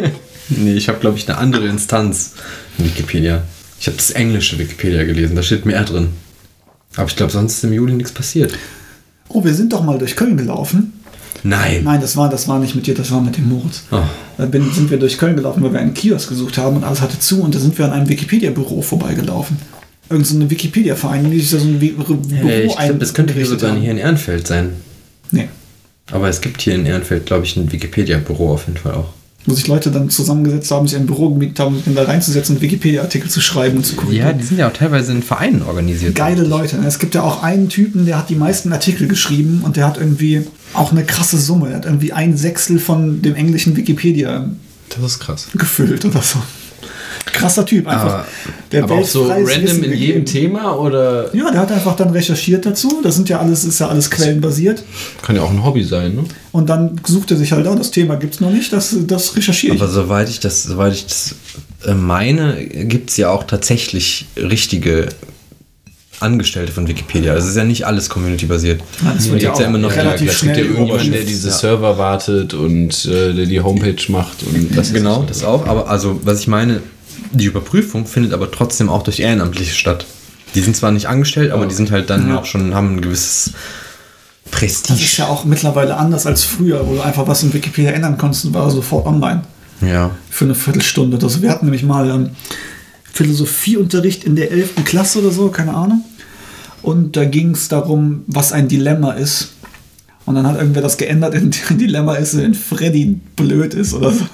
[0.50, 2.34] nee, ich habe, glaube ich, eine andere Instanz
[2.78, 3.42] in Wikipedia.
[3.80, 6.08] Ich habe das englische Wikipedia gelesen, da steht mehr drin.
[6.96, 8.52] Aber ich glaube, sonst ist im Juli nichts passiert.
[9.28, 10.92] Oh, wir sind doch mal durch Köln gelaufen.
[11.42, 11.84] Nein.
[11.84, 13.84] Nein, das war, das war nicht mit dir, das war mit dem Moritz.
[13.90, 14.02] Oh.
[14.36, 17.00] Da bin, sind wir durch Köln gelaufen, weil wir einen Kiosk gesucht haben und alles
[17.00, 19.56] hatte zu und da sind wir an einem Wikipedia-Büro vorbeigelaufen.
[20.10, 23.44] Irgend so eine Wikipedia-Vereinigung, die sich da so ein Büro Hey, ich glaub, das könnte
[23.44, 23.80] sogar haben.
[23.80, 24.70] hier in Ehrenfeld sein.
[25.30, 25.48] Nee.
[26.10, 29.10] Aber es gibt hier in Ehrenfeld, glaube ich, ein Wikipedia-Büro auf jeden Fall auch.
[29.46, 32.56] Wo sich Leute dann zusammengesetzt haben, sich in ein Büro gemietet haben, um da reinzusetzen
[32.56, 34.14] und Wikipedia-Artikel zu schreiben und zu gucken.
[34.14, 36.14] Ja, die sind ja auch teilweise in Vereinen organisiert.
[36.16, 36.76] Geile Leute.
[36.78, 36.86] ne?
[36.86, 39.96] Es gibt ja auch einen Typen, der hat die meisten Artikel geschrieben und der hat
[39.96, 40.42] irgendwie
[40.74, 41.68] auch eine krasse Summe.
[41.68, 44.50] Der hat irgendwie ein Sechstel von dem englischen Wikipedia
[44.90, 45.46] Das ist krass.
[45.54, 46.40] gefüllt oder so.
[47.26, 48.04] Krasser Typ, einfach.
[48.04, 48.26] Aber-
[48.72, 49.96] der Aber auch so random Wissen in gegeben.
[49.98, 53.00] jedem Thema oder Ja, der hat einfach dann recherchiert dazu.
[53.02, 54.82] Das sind ja alles, ist ja alles quellenbasiert.
[55.22, 56.24] kann ja auch ein Hobby sein, ne?
[56.52, 59.36] Und dann sucht er sich halt, oh, das Thema gibt es noch nicht, das, das
[59.36, 59.80] recherchiere ich.
[59.82, 61.34] Aber soweit ich das, soweit ich das
[61.86, 65.08] äh, meine, gibt es ja auch tatsächlich richtige
[66.20, 67.32] Angestellte von Wikipedia.
[67.32, 68.82] Also es ist ja nicht alles community-basiert.
[69.16, 71.54] Es wird ja auch immer noch relativ Es gibt ja schnell irgendjemanden, der diese ja.
[71.54, 75.66] Server wartet und äh, der die Homepage macht und das Genau, das auch.
[75.66, 76.82] Aber also, was ich meine,
[77.30, 80.06] die Überprüfung findet aber trotzdem auch durch Ehrenamtliche statt.
[80.54, 82.38] Die sind zwar nicht angestellt, aber die sind halt dann Ja.
[82.40, 83.54] auch schon, haben ein gewisses Das
[84.44, 85.16] ist Prestige.
[85.18, 88.54] ja auch mittlerweile anders als früher, wo du einfach was in Wikipedia ändern konntest und
[88.54, 89.42] war sofort online.
[89.80, 90.10] Ja.
[90.28, 91.18] Für eine Viertelstunde.
[91.18, 92.30] Das, wir hatten nämlich mal ähm,
[93.12, 94.84] Philosophieunterricht in der 11.
[94.84, 96.04] Klasse oder so, keine Ahnung.
[96.82, 99.50] Und da ging es darum, was ein Dilemma ist.
[100.26, 104.10] Und dann hat irgendwer das geändert in ein Dilemma ist, wenn Freddy blöd ist oder
[104.12, 104.24] so.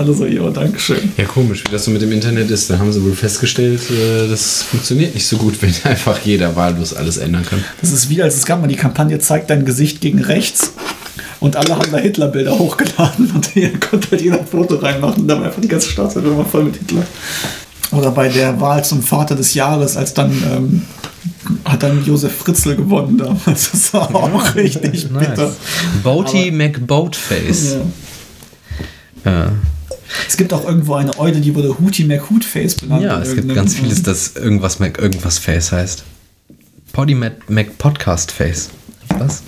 [0.00, 1.12] Alle so, jo, Dankeschön.
[1.18, 2.70] Ja, komisch, wie das so mit dem Internet ist.
[2.70, 6.94] Da haben sie wohl festgestellt, äh, das funktioniert nicht so gut, wenn einfach jeder wahllos
[6.94, 7.62] alles ändern kann.
[7.82, 10.72] Das ist wie, als es gab mal die Kampagne Zeig dein Gesicht gegen rechts.
[11.38, 15.28] Und alle haben da Hitlerbilder hochgeladen und hier konnte halt jeder ein Foto reinmachen.
[15.28, 17.02] Da war einfach die ganze Startseite immer voll mit Hitler.
[17.92, 20.82] Oder bei der Wahl zum Vater des Jahres, als dann ähm,
[21.66, 23.70] hat dann Josef Fritzl gewonnen damals.
[23.72, 25.54] Das war auch richtig bitter.
[26.02, 27.76] Boaty McBoatface.
[29.24, 29.30] Ja.
[29.30, 29.52] Ja.
[30.28, 33.02] Es gibt auch irgendwo eine Eule, die wurde Hootie McHootface benannt.
[33.02, 36.04] Ja, es gibt ganz vieles, das irgendwas Mac irgendwas Face heißt.
[36.92, 38.70] Poddy Mac, Mac Podcast Face.
[39.18, 39.42] Was?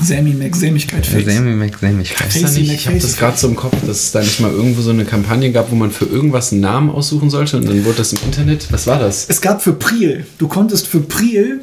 [0.00, 1.26] Sammy McSämigkeit Face.
[1.26, 2.32] Sammy Mac Sämigkeit.
[2.32, 2.56] Face.
[2.56, 5.04] Ich habe das gerade so im Kopf, dass es da nicht mal irgendwo so eine
[5.04, 8.20] Kampagne gab, wo man für irgendwas einen Namen aussuchen sollte und dann wurde das im
[8.24, 8.72] Internet.
[8.72, 9.26] Was war das?
[9.28, 11.60] Es gab für Priel, du konntest für Priel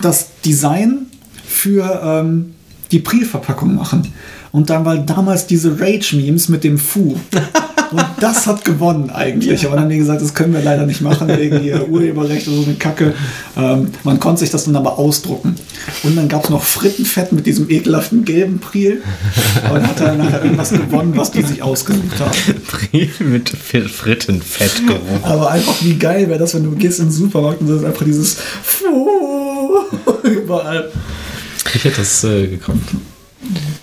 [0.00, 1.06] das Design
[1.44, 2.54] für ähm,
[2.92, 4.12] die Priel-Verpackung machen.
[4.52, 7.18] Und dann war damals diese Rage-Memes mit dem Fu.
[7.92, 9.64] Und das hat gewonnen eigentlich.
[9.66, 12.58] Aber dann haben die gesagt, das können wir leider nicht machen wegen hier Urheberrecht oder
[12.58, 13.14] so eine Kacke.
[13.56, 15.56] Ähm, man konnte sich das dann aber ausdrucken.
[16.02, 19.02] Und dann gab es noch Frittenfett mit diesem ekelhaften gelben Priel.
[19.72, 22.32] Und hat dann nachher irgendwas gewonnen, was die sich ausgesucht haben.
[23.20, 25.24] mit Frittenfett gerufen.
[25.24, 27.84] Aber einfach wie geil wäre das, wenn du gehst in den Supermarkt und das ist
[27.84, 28.36] einfach dieses
[30.22, 30.90] überall.
[31.74, 32.78] Ich hätte das äh, gekauft.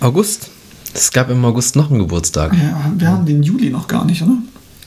[0.00, 0.50] August.
[0.94, 2.52] Es gab im August noch einen Geburtstag.
[2.52, 4.36] Ja, wir haben den Juli noch gar nicht, oder?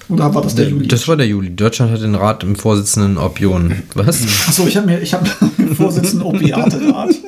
[0.09, 0.87] Oder war das der, Juli?
[0.87, 1.55] Das war der Juli.
[1.55, 3.83] Deutschland hat den Rat im Vorsitzenden Opionen.
[3.95, 4.21] Was?
[4.47, 7.15] Achso, ich habe mir, ich habe den Vorsitzenden Opiate-Rat.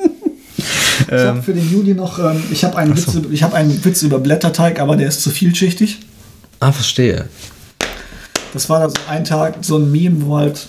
[1.07, 3.84] Ich habe für den Juli noch, ähm, ich habe einen, Witz, über- ich hab einen
[3.84, 5.99] Witz über Blätterteig, aber der ist zu vielschichtig.
[6.61, 7.26] Ah, verstehe.
[8.53, 10.67] Das war also ein Tag, so ein Meme, wo halt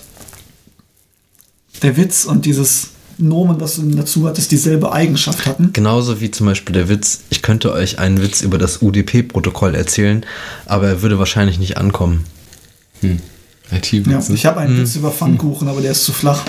[1.81, 2.89] der Witz und dieses
[3.19, 5.71] Nomen, was du dazu hattest, dieselbe Eigenschaft hatten.
[5.73, 10.25] Genauso wie zum Beispiel der Witz, ich könnte euch einen Witz über das UDP-Protokoll erzählen,
[10.65, 12.25] aber er würde wahrscheinlich nicht ankommen.
[13.01, 13.19] Hm.
[13.71, 14.29] Ja, IT-Witz.
[14.29, 16.43] ich habe einen Witz über Pfannkuchen, aber der ist zu flach.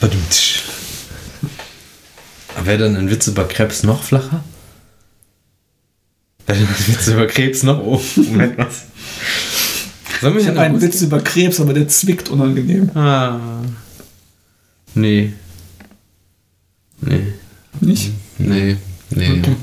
[0.00, 0.60] Badumtsch.
[2.64, 4.42] Wäre dann ein Witz über Krebs noch flacher?
[6.46, 8.02] Wäre dann ein Witz über Krebs noch oben?
[8.16, 8.84] Moment, was?
[10.20, 12.90] Sollen wir Ich habe einen Witz über Krebs, aber der zwickt unangenehm.
[12.96, 13.38] Ah.
[14.94, 15.32] Nee.
[17.00, 17.20] Nee.
[17.80, 18.10] Nicht?
[18.38, 18.76] Nee,
[19.10, 19.30] nee.
[19.40, 19.54] Okay.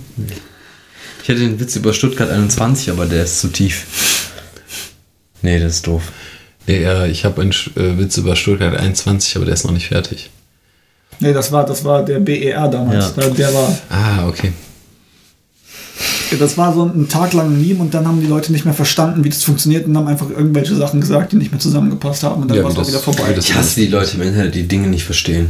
[1.24, 4.32] Ich hätte den Witz über Stuttgart 21, aber der ist zu tief.
[5.42, 6.04] Nee, das ist doof.
[6.68, 9.88] nee ja, ich habe einen äh, Witz über Stuttgart 21, aber der ist noch nicht
[9.88, 10.30] fertig.
[11.20, 13.14] Nee, das war, das war der BER damals.
[13.16, 13.24] Ja.
[13.24, 14.52] Der, der war, Ah, okay.
[16.40, 18.74] das war so ein Tag lang ein Meme und dann haben die Leute nicht mehr
[18.74, 22.42] verstanden, wie das funktioniert und haben einfach irgendwelche Sachen gesagt, die nicht mehr zusammengepasst haben
[22.42, 23.36] und dann Ja, war es auch das- wieder vorbei.
[23.40, 25.48] Ich hasse die Leute im Internet, die Dinge nicht verstehen.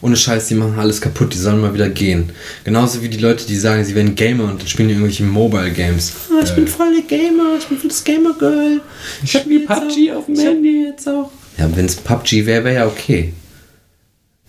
[0.00, 2.30] Ohne Scheiß, die machen alles kaputt, die sollen mal wieder gehen.
[2.64, 5.70] Genauso wie die Leute, die sagen, sie wären Gamer und dann spielen die irgendwelche Mobile
[5.72, 6.12] Games.
[6.30, 8.80] Ah, ich bin voll der Gamer, ich bin voll das Gamer Girl.
[9.24, 11.30] Ich hab spiel PUBG auf dem Handy jetzt auch.
[11.58, 13.32] Ja, wenn es PUBG wäre, wäre ja okay.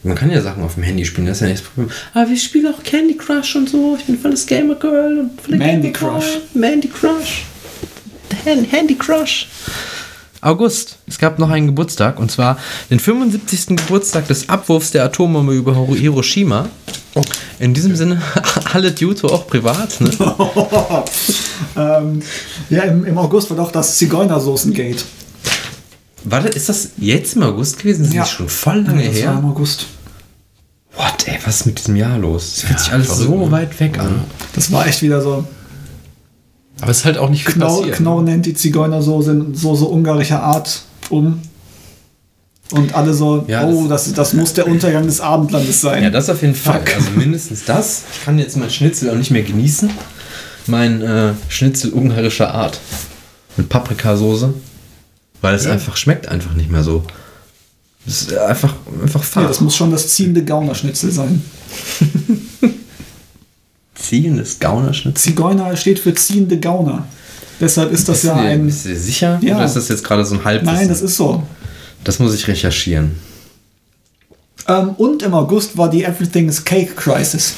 [0.03, 1.91] Man kann ja Sachen auf dem Handy spielen, das ist ja nicht das Problem.
[2.13, 3.97] Aber ich spiele auch Candy Crush und so.
[3.99, 6.21] Ich bin voll das Gamer Girl und voll der Mandy Gamer Girl.
[6.21, 6.41] Crush.
[6.53, 7.43] Mandy Crush.
[8.45, 9.47] Hand, Handy Crush.
[10.41, 10.97] August.
[11.07, 12.57] Es gab noch einen Geburtstag und zwar
[12.89, 13.75] den 75.
[13.77, 16.67] Geburtstag des Abwurfs der Atombombe über Hiro- Hiroshima.
[17.59, 18.21] In diesem Sinne,
[18.73, 19.99] alle Duto auch privat.
[19.99, 20.11] Ne?
[21.77, 22.21] ähm,
[22.69, 25.03] ja, im, im August war doch das Zigeunersoßen-Gate.
[26.23, 28.01] Warte, ist das jetzt im August gewesen?
[28.03, 28.21] Das ist Ja.
[28.23, 29.43] nicht schon voll lange das war im her.
[29.49, 29.85] August.
[30.95, 32.57] What, ey, was ist mit diesem Jahr los?
[32.57, 33.51] Es fühlt sich alles so ne?
[33.51, 34.21] weit weg an.
[34.53, 35.45] Das war echt wieder so.
[36.81, 37.97] Aber es ist halt auch nicht viel Knorr, passiert.
[37.97, 41.41] Knorr nennt die Zigeunersoße in so, so ungarischer Art um.
[42.71, 46.03] Und alle so, Ja, oh, das- das, das muss der Untergang des Abendlandes sein.
[46.03, 46.81] Ja, das auf jeden Fall.
[46.95, 48.03] Also mindestens das.
[48.13, 49.89] Ich kann jetzt mein Schnitzel auch nicht mehr genießen.
[50.67, 52.79] Mein äh, Schnitzel ungarischer Art.
[53.57, 54.53] mit Paprikasoße,
[55.41, 57.03] weil es einfach schmeckt einfach nicht mehr so.
[58.07, 59.49] Es ist einfach, einfach Ja, fad.
[59.49, 61.41] das muss schon das ziehende Gaunerschnitzel sein.
[64.01, 65.31] Ziehendes Gaunerschnitzel.
[65.33, 67.05] Zigeuner steht für ziehende Gauner.
[67.59, 68.65] Deshalb ist das Bist ja dir- ein.
[68.65, 69.39] Bist du dir sicher?
[69.41, 69.55] Ja.
[69.57, 70.73] Oder ist das jetzt gerade so ein Halbwissen?
[70.75, 71.43] Nein, das ist so.
[72.03, 73.11] Das muss ich recherchieren.
[74.67, 77.53] Ähm, und im August war die Everything is Cake Crisis.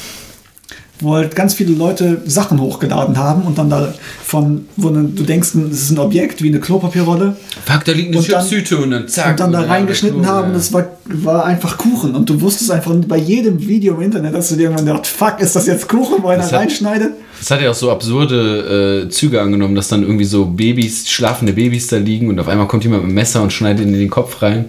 [1.02, 3.92] Wo halt ganz viele Leute Sachen hochgeladen haben und dann da
[4.24, 7.36] von, wo du denkst, es ist ein Objekt wie eine Klopapierrolle
[7.66, 9.32] Fuck, da liegt eine Chipstüte und dann zack.
[9.32, 10.52] und dann da reingeschnitten haben.
[10.52, 12.14] Das war, war einfach Kuchen.
[12.14, 15.40] Und du wusstest einfach bei jedem Video im Internet, dass du dir irgendwann gedacht, fuck,
[15.40, 17.12] ist das jetzt Kuchen, wo einer Das hat- reinschneidet?
[17.38, 21.52] Das hat ja auch so absurde äh, Züge angenommen, dass dann irgendwie so Babys, schlafende
[21.52, 24.10] Babys da liegen und auf einmal kommt jemand mit dem Messer und schneidet in den
[24.10, 24.66] Kopf rein.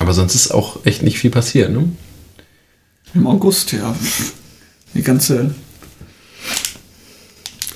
[0.00, 1.84] Aber sonst ist auch echt nicht viel passiert, ne?
[3.14, 3.94] Im August, ja.
[4.96, 5.54] Die ganze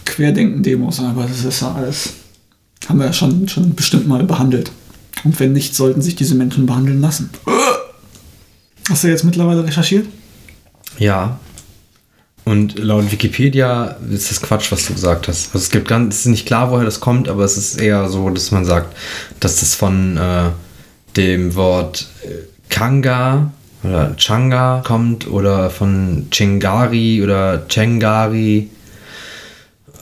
[0.06, 2.14] Querdenken-Demos, aber das ist ja alles.
[2.88, 4.72] Haben wir ja schon, schon bestimmt mal behandelt.
[5.24, 7.30] Und wenn nicht, sollten sich diese Menschen behandeln lassen.
[8.88, 10.06] Hast du jetzt mittlerweile recherchiert?
[10.98, 11.38] Ja.
[12.44, 15.48] Und laut Wikipedia ist das Quatsch, was du gesagt hast.
[15.48, 18.08] Also es gibt ganz, es ist nicht klar, woher das kommt, aber es ist eher
[18.08, 18.96] so, dass man sagt,
[19.40, 20.50] dass das von äh,
[21.16, 22.28] dem Wort äh,
[22.70, 23.52] Kanga
[23.82, 28.70] oder Changa kommt oder von Chingari oder Chengari.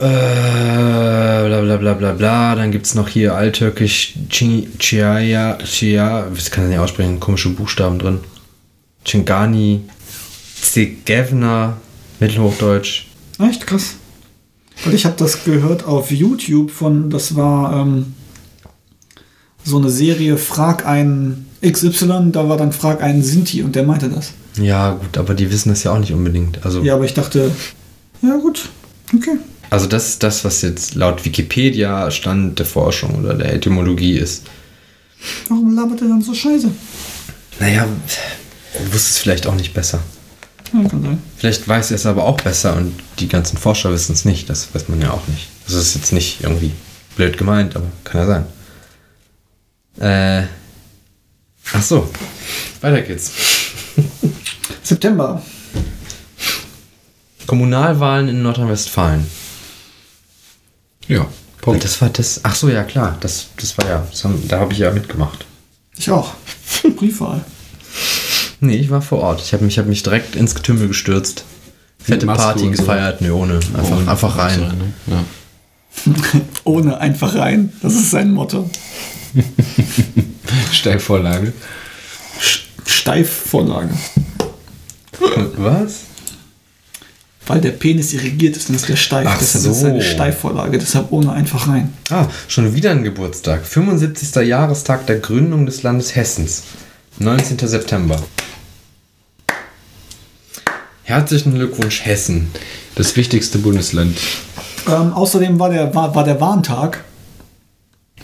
[0.01, 2.55] Äh, bla bla bla bla bla.
[2.55, 7.51] Dann gibt es noch hier alttürkisch Chi- Chiaya, Chia, ich kann das nicht aussprechen, komische
[7.51, 8.20] Buchstaben drin.
[9.05, 9.83] Chingani,
[10.61, 11.79] Zegevna,
[12.20, 13.07] Mittelhochdeutsch.
[13.41, 13.95] Echt krass.
[14.85, 18.14] Weil ich habe das gehört auf YouTube von, das war ähm,
[19.64, 24.09] so eine Serie Frag einen XY, da war dann Frag einen Sinti und der meinte
[24.09, 24.32] das.
[24.61, 26.64] Ja, gut, aber die wissen das ja auch nicht unbedingt.
[26.64, 27.50] Also, Ja, aber ich dachte,
[28.22, 28.68] ja gut,
[29.14, 29.38] okay.
[29.70, 34.44] also das ist das, was jetzt laut Wikipedia Stand der Forschung oder der Etymologie ist.
[35.48, 36.70] Warum labert er dann so scheiße?
[37.61, 37.86] Naja,
[38.78, 40.00] du wusstest vielleicht auch nicht besser.
[40.72, 41.22] Ja, kann sein.
[41.36, 44.48] Vielleicht weiß er es aber auch besser und die ganzen Forscher wissen es nicht.
[44.50, 45.48] Das weiß man ja auch nicht.
[45.66, 46.72] Das ist jetzt nicht irgendwie
[47.16, 48.46] blöd gemeint, aber kann ja sein.
[50.42, 50.46] Äh.
[51.72, 52.08] Ach so.
[52.80, 53.32] Weiter geht's.
[54.82, 55.42] September.
[57.46, 59.26] Kommunalwahlen in Nordrhein-Westfalen.
[61.08, 61.26] Ja,
[61.60, 61.84] Punkt.
[61.84, 62.40] Das war das.
[62.42, 63.16] Ach so, ja klar.
[63.20, 64.06] Das, das war ja.
[64.10, 65.44] Das haben, da habe ich ja mitgemacht.
[65.96, 66.34] Ich auch.
[66.96, 67.44] Briefwahl.
[68.60, 69.40] Nee, ich war vor Ort.
[69.40, 71.44] Ich habe mich, hab mich direkt ins Getümmel gestürzt.
[71.98, 72.70] Fette Party so.
[72.70, 73.20] gefeiert.
[73.20, 73.60] Nee, ohne.
[73.76, 74.60] Einfach, einfach rein.
[74.60, 74.92] ne?
[75.06, 75.24] Ja.
[76.64, 77.72] Ohne einfach rein.
[77.82, 78.70] Das ist sein Motto.
[80.72, 81.53] Steilvorlage.
[82.87, 83.91] Steifvorlage.
[85.57, 86.01] Was?
[87.47, 89.26] Weil der Penis irrigiert ist, dann ist der steif.
[89.29, 89.70] Ach deshalb so.
[89.70, 90.79] ist es eine Steifvorlage.
[90.79, 91.95] Deshalb ohne einfach rein.
[92.11, 93.64] Ah, schon wieder ein Geburtstag.
[93.64, 94.47] 75.
[94.47, 96.64] Jahrestag der Gründung des Landes Hessens.
[97.18, 97.59] 19.
[97.66, 98.22] September.
[101.05, 102.51] Herzlichen Glückwunsch, Hessen.
[102.95, 104.18] Das wichtigste Bundesland.
[104.87, 107.03] Ähm, außerdem war der, war, war der Warntag,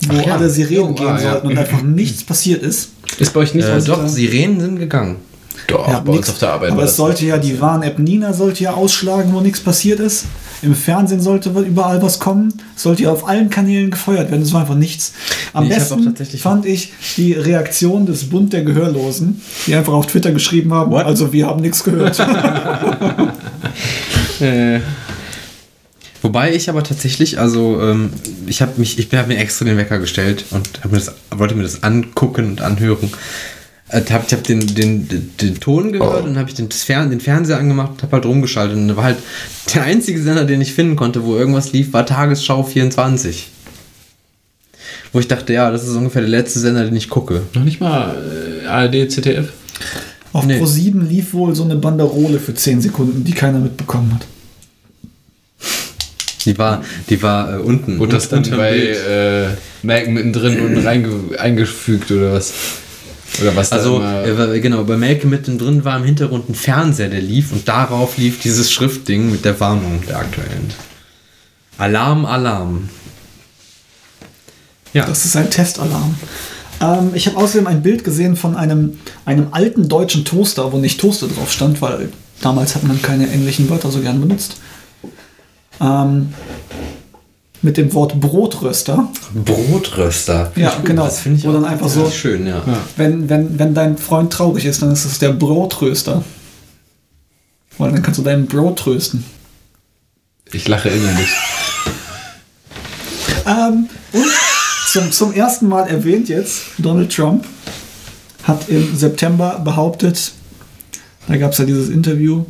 [0.09, 0.35] wo ja.
[0.35, 1.31] alle Sirenen Jo, gehen ah, ja.
[1.33, 2.91] sollten und einfach nichts passiert ist.
[3.19, 5.17] Ist bei euch nicht Äh, doch, Sirenen sind gegangen.
[5.69, 6.19] Doch, Ja, bei nix.
[6.29, 6.71] uns auf der Arbeit.
[6.71, 10.01] Aber war es das sollte ja, die Warn-App Nina sollte ja ausschlagen, wo nichts passiert
[10.01, 10.25] ist.
[10.63, 12.53] Im Fernsehen sollte überall was kommen.
[12.75, 14.43] Es Sollte ja auf allen Kanälen gefeuert werden.
[14.43, 15.13] Es war einfach nichts.
[15.53, 20.33] Am Nee, besten fand ich die Reaktion des Bund der Gehörlosen, die einfach auf Twitter
[20.33, 21.05] geschrieben haben, What?
[21.05, 22.19] also wir haben nichts gehört.
[24.41, 24.81] Äh,
[26.25, 28.11] wobei ich aber tatsächlich, also ähm,
[28.47, 31.62] ich habe mich, ich habe mir extra den Wecker gestellt und mir das, wollte mir
[31.62, 33.11] das angucken und anhören.
[33.89, 37.11] Äh, hab, ich habe den, den, den, den Ton gehört und habe ich den, Fern,
[37.11, 38.77] den Fernseher angemacht und habe halt rumgeschaltet.
[38.77, 39.18] Und da war halt
[39.75, 43.51] der einzige Sender, den ich finden konnte, wo irgendwas lief, war Tagesschau 24.
[45.12, 47.43] Wo ich dachte, ja, das ist ungefähr der letzte Sender, den ich gucke.
[47.55, 48.16] Noch nicht mal
[48.64, 49.53] äh, ARD, ZDF?
[50.35, 50.61] auf Nee.
[50.61, 54.27] Pro7 lief wohl so eine Banderole für 10 Sekunden, die keiner mitbekommen hat.
[56.45, 57.99] Die war, die war äh, unten.
[57.99, 58.97] Wurde das dann bei Bild.
[59.09, 59.47] äh,
[59.82, 62.53] Mac mittendrin unten reinge eingefügt oder was?
[63.40, 66.55] Oder was da Also, immer- äh, war- genau, bei Melke mittendrin war im Hintergrund ein
[66.55, 70.72] Fernseher, der lief und darauf lief dieses Schriftding mit der Warnung der aktuellen.
[71.78, 72.88] Alarm, Alarm.
[74.92, 76.14] Ja, Das ist ein Testalarm.
[76.80, 81.01] Ähm, ich habe außerdem ein Bild gesehen von einem, einem alten deutschen Toaster, wo nicht
[81.01, 84.57] Toaster drauf stand, weil damals hat man keine englischen Wörter so gern benutzt.
[85.81, 86.33] Ähm,
[87.62, 89.09] mit dem Wort Brotröster.
[89.35, 90.53] Brotröster.
[90.55, 90.85] Ja, gut.
[90.85, 91.05] genau.
[91.07, 92.62] Das finde ich auch dann einfach so- schön, ja.
[92.97, 96.22] Wenn, wenn, wenn dein Freund traurig ist, dann ist es der Brotröster.
[97.79, 99.25] Weil dann kannst du deinen Bro trösten.
[100.53, 101.29] ich lache innerlich.
[103.47, 104.27] Ähm, und
[104.93, 107.45] zum, zum ersten Mal erwähnt jetzt, Donald Trump
[108.45, 110.33] hat im September behauptet,
[111.27, 112.45] da gab es ja dieses Interview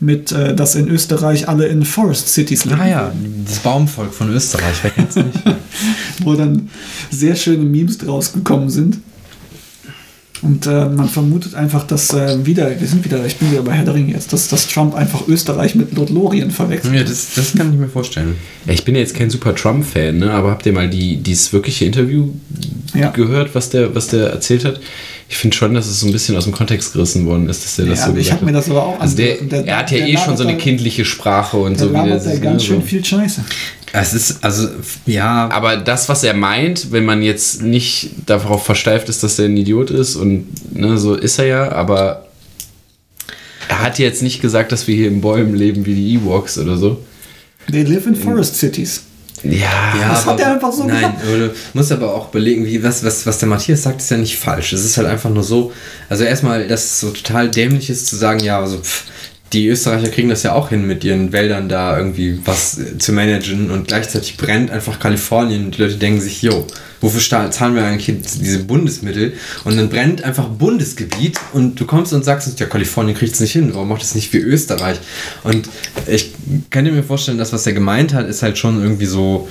[0.00, 2.80] mit, äh, dass in Österreich alle in Forest Cities leben.
[2.80, 3.12] Ah ja,
[3.46, 5.28] das Baumvolk von Österreich, wer kennt's nicht?
[6.24, 6.70] wo dann
[7.10, 8.98] sehr schöne Memes draus gekommen sind.
[10.42, 13.72] Und äh, man vermutet einfach, dass äh, wieder, wir sind wieder, ich bin wieder bei
[13.72, 16.94] Herr der Ringe jetzt, dass, dass Trump einfach Österreich mit Lothlorien verwechselt.
[16.94, 18.36] ja, das, das kann ich mir vorstellen.
[18.64, 20.30] Ja, ich bin jetzt kein super Trump-Fan, ne?
[20.30, 22.30] aber habt ihr mal die, dieses wirkliche Interview
[22.94, 23.10] Ja.
[23.10, 24.80] gehört, was der, was der erzählt hat?
[25.32, 27.76] Ich finde schon, dass es so ein bisschen aus dem Kontext gerissen worden ist, dass
[27.76, 29.90] der das Ja, so ich habe mir das aber auch Also der, der- er hat
[29.92, 32.80] ja eh schon so eine kindliche Sprache und Der so der labert sich- ganz schön
[32.80, 32.86] so.
[32.86, 33.44] viel Scheiße.
[33.92, 34.68] Es ist, also,
[35.06, 39.44] ja, Aber das, was er meint, wenn man jetzt nicht darauf versteift ist, dass er
[39.46, 42.26] ein Idiot ist und ne, so ist er ja, aber
[43.68, 46.76] er hat jetzt nicht gesagt, dass wir hier in Bäumen leben wie die Ewoks oder
[46.76, 46.98] so.
[47.70, 49.02] They live in forest cities.
[49.42, 51.24] Ja, Ja, Das hat er einfach so Nein, gesagt.
[51.24, 54.38] du musst aber auch überlegen, wie, was, was, was der Matthias sagt, ist ja nicht
[54.38, 54.72] falsch.
[54.72, 55.72] Es ist halt einfach nur so,
[56.08, 59.04] also erstmal, dass es so total dämlich ist zu sagen, ja, also pff,
[59.52, 63.70] die Österreicher kriegen das ja auch hin, mit ihren Wäldern da irgendwie was zu managen
[63.70, 66.66] und gleichzeitig brennt einfach Kalifornien und die Leute denken sich, jo,
[67.00, 69.32] wofür zahlen wir eigentlich diese Bundesmittel?
[69.64, 73.52] Und dann brennt einfach Bundesgebiet und du kommst und sagst, ja, Kalifornien kriegt es nicht
[73.52, 74.98] hin, warum macht es nicht wie Österreich?
[75.42, 75.68] Und
[76.06, 76.32] ich
[76.70, 79.48] könnte mir vorstellen, das, was er gemeint hat, ist halt schon irgendwie so,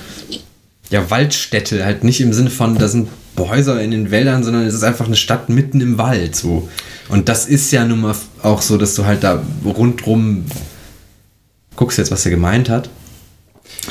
[0.88, 4.74] ja, Waldstädte, halt nicht im Sinne von, da sind Häuser in den Wäldern, sondern es
[4.74, 6.68] ist einfach eine Stadt mitten im Wald, so.
[7.10, 10.44] Und das ist ja nun mal auch so, dass du halt da rundrum
[11.76, 12.90] guckst jetzt, was er gemeint hat.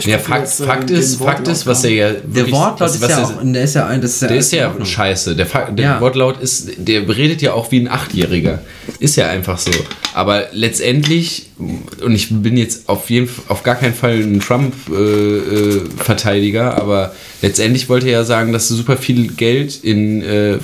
[0.06, 3.10] Ja Fakt, jetzt, äh, Fakt ist, Fakt ist, was er ja Der Wortlaut ist was
[3.10, 5.36] ja auch, der ist ja, ein- das ist ja, Der ist ja scheiße.
[5.36, 6.02] Der, Fa der Ja.
[6.02, 8.60] Wortlaut ist, der redet ja auch wie ein Achtjähriger.
[9.00, 9.72] Ist ja einfach so.
[10.14, 17.14] Aber letztendlich, und ich bin jetzt auf jeden auf gar keinen Fall ein Trump-Verteidiger, aber
[17.42, 20.58] letztendlich wollte er ja sagen, dass super viel Geld in äh,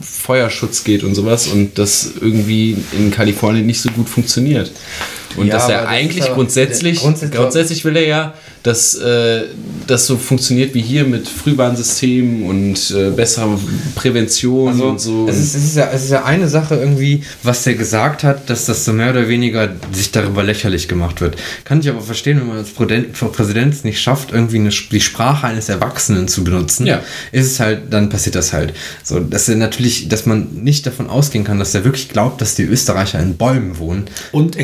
[0.00, 4.70] Feuerschutz geht und sowas und das irgendwie in Kalifornien nicht so gut funktioniert.
[5.36, 9.44] Und Ja, dass er das eigentlich aber- grundsätzlich, grundsätzlich- grundsätzlich will er ja, dass äh,
[9.86, 13.58] das so funktioniert wie hier mit Frühwarnsystemen und äh, besserer
[13.94, 15.26] Prävention Also, und so.
[15.28, 18.50] es, ist, es, ist ja, es ist ja eine Sache irgendwie, was der gesagt hat,
[18.50, 21.36] dass das so mehr oder weniger sich darüber lächerlich gemacht wird.
[21.64, 25.00] Kann ich aber verstehen, wenn man als Präsident Präsident es nicht schafft, irgendwie eine, die
[25.00, 27.00] Sprache eines Erwachsenen zu benutzen, Ja.
[27.32, 28.74] ist es halt, dann passiert das halt.
[29.04, 32.54] So, dass er natürlich, dass man nicht davon ausgehen kann, dass er wirklich glaubt, dass
[32.54, 34.56] die Österreicher in Bäumen wohnen Und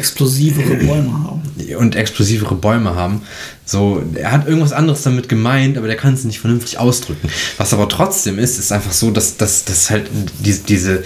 [0.56, 1.76] explosivere Bäume haben.
[1.78, 3.22] und explosivere Bäume haben.
[3.64, 7.28] So, er hat irgendwas anderes damit gemeint, aber der kann es nicht vernünftig ausdrücken.
[7.58, 11.02] Was aber trotzdem ist, ist einfach so, dass, dass, dass halt diese, diese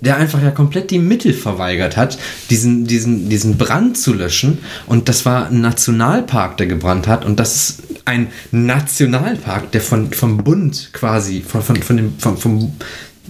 [0.00, 2.18] der einfach ja komplett die Mittel verweigert hat,
[2.50, 4.58] diesen, diesen, diesen Brand zu löschen.
[4.86, 7.24] Und das war ein Nationalpark, der gebrannt hat.
[7.24, 12.36] Und das ist ein Nationalpark, der von, vom Bund quasi, von, von, von dem, vom,
[12.36, 12.72] vom,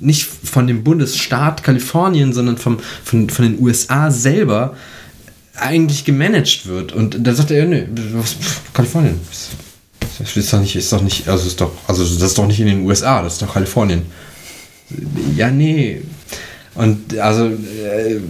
[0.01, 4.77] nicht von dem Bundesstaat Kalifornien, sondern vom, von, von den USA selber
[5.57, 6.93] eigentlich gemanagt wird.
[6.93, 8.37] Und da sagt er, ja, nee, was,
[8.73, 9.21] Kalifornien.
[10.19, 12.61] Das ist doch nicht, ist doch nicht, also ist doch, also das ist doch nicht
[12.61, 14.03] in den USA, das ist doch Kalifornien.
[15.37, 16.03] Ja, nee.
[16.75, 18.21] Und also äh,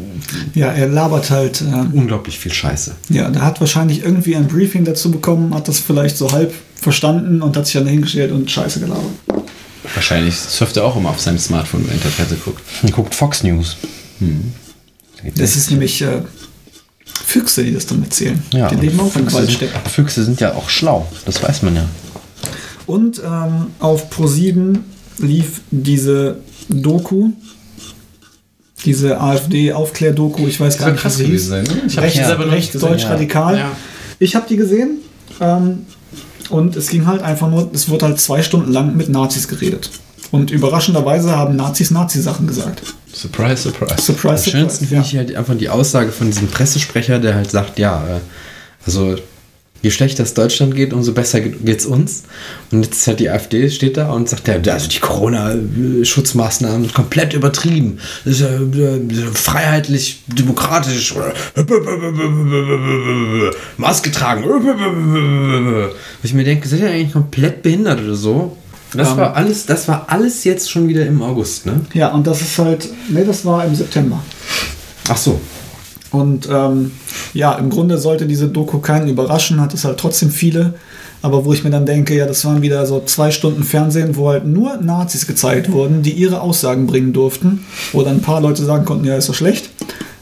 [0.55, 1.63] Ja, er labert halt.
[1.63, 2.95] Äh, unglaublich viel Scheiße.
[3.09, 7.43] ja, der hat wahrscheinlich irgendwie ein Briefing dazu bekommen, hat das vielleicht so halb verstanden
[7.43, 9.13] und hat sich dann hingestellt und Scheiße gelabert.
[9.95, 12.63] Wahrscheinlich surft er auch immer auf seinem Smartphone, wenn er Fernsehen guckt.
[12.83, 13.77] Und guckt Fox News.
[15.37, 16.23] Das ist nämlich äh,
[17.25, 18.43] Füchse, die das dann erzählen.
[18.53, 19.59] Ja, die leben auch im sind,
[19.91, 21.89] Füchse sind ja auch schlau, das weiß man ja.
[22.87, 24.79] Und ähm, auf Pro7
[25.19, 27.31] lief diese Doku,
[28.85, 31.47] diese AfD-Aufklär-Doku, ich weiß gar nicht, wie sie hieß.
[31.47, 31.83] sein, ne?
[31.87, 32.89] Ich Recht, noch recht nicht gesehen.
[32.89, 33.09] deutsch ja.
[33.11, 33.59] radikal.
[33.59, 33.73] Ja.
[34.19, 34.99] Ich habe die gesehen
[35.41, 35.87] ähm,
[36.51, 39.91] und es ging halt einfach nur, es wurde halt zwei Stunden lang mit Nazis geredet.
[40.35, 42.83] Und überraschenderweise haben Nazis Nazi-Sachen gesagt.
[43.13, 44.03] Surprise, surprise.
[44.03, 47.79] Surprise, Am schönsten finde ich halt einfach die Aussage von diesem Pressesprecher, der halt sagt,
[47.79, 48.19] ja, äh,
[48.85, 49.15] also
[49.81, 52.25] je schlechter es Deutschland geht, umso besser geht es uns.
[52.73, 56.95] Und jetzt ist halt die AfD steht da und sagt, ja, also die Corona-Schutzmaßnahmen sind
[56.95, 58.01] komplett übertrieben.
[58.25, 59.01] Das ist ja, äh,
[59.35, 61.15] freiheitlich, demokratisch,
[63.77, 64.43] Maske tragen.
[64.43, 65.91] Wo
[66.25, 68.57] ich mir denke, seid ihr eigentlich komplett behindert oder so?
[68.95, 69.17] Das Ähm.
[69.19, 71.81] war alles, das war alles jetzt schon wieder im August, ne?
[71.93, 74.21] Ja, und das ist halt, ne, das war im September.
[75.09, 75.41] Ach so.
[76.11, 76.93] Und ähm,
[77.33, 80.75] ja, im Grunde sollte diese Doku keinen überraschen, hat es halt trotzdem viele.
[81.23, 84.29] Aber wo ich mir dann denke, ja, das waren wieder so zwei Stunden Fernsehen, wo
[84.29, 87.65] halt nur Nazis gezeigt wurden, die ihre Aussagen bringen durften.
[87.93, 89.71] Wo dann ein paar Leute sagen konnten, ja, ist doch schlecht.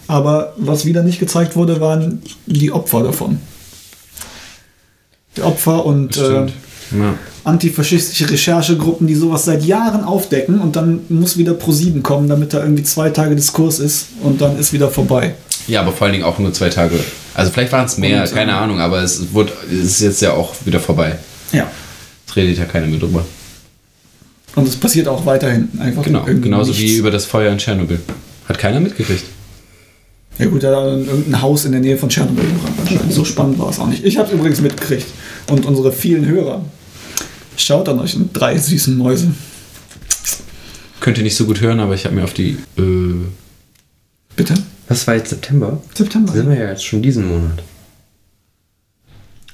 [0.06, 3.38] Aber was wieder nicht gezeigt wurde, waren die Opfer davon.
[5.36, 6.52] Die Opfer und, äh, Stimmt.
[6.92, 7.14] Ja.
[7.44, 12.62] Antifaschistische Recherchegruppen, die sowas seit Jahren aufdecken und dann muss wieder Pro7 kommen, damit da
[12.62, 15.34] irgendwie zwei Tage Diskurs ist und dann ist wieder vorbei.
[15.66, 16.98] Ja, aber vor allen Dingen auch nur zwei Tage.
[17.34, 20.22] Also vielleicht waren es mehr, Und, äh, keine Ahnung, aber es, wurde, es ist jetzt
[20.22, 21.18] ja auch wieder vorbei.
[21.52, 21.66] Ja.
[22.28, 23.24] Es redet ja keiner mehr drüber.
[24.54, 26.98] Und es passiert auch weiterhin einfach Genau, genauso wie nichts.
[26.98, 28.00] über das Feuer in Tschernobyl.
[28.48, 29.24] Hat keiner mitgekriegt.
[30.38, 33.12] Ja gut, da hat irgendein Haus in der Nähe von Tschernobyl gebrannt.
[33.12, 34.04] So spannend war es auch nicht.
[34.04, 35.06] Ich habe es übrigens mitgekriegt.
[35.50, 36.62] Und unsere vielen Hörer.
[37.56, 39.32] Schaut an euch drei süßen Mäuse.
[41.00, 42.58] Könnt ihr nicht so gut hören, aber ich habe mir auf die.
[42.78, 43.14] Äh,
[44.36, 44.54] Bitte?
[44.88, 45.80] Was war jetzt September?
[45.94, 46.32] September.
[46.32, 47.62] Sind wir ja jetzt schon diesen Monat.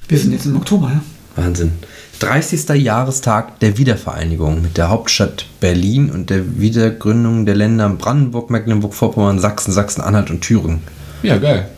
[0.08, 1.02] Wir sind jetzt im Oktober, ja?
[1.42, 1.72] Wahnsinn.
[2.20, 2.68] 30.
[2.70, 9.70] Jahrestag der Wiedervereinigung mit der Hauptstadt Berlin und der Wiedergründung der Länder Brandenburg, Mecklenburg-Vorpommern, Sachsen,
[9.72, 10.82] Sachsen-Anhalt und Thüringen.
[11.22, 11.68] ja, geil.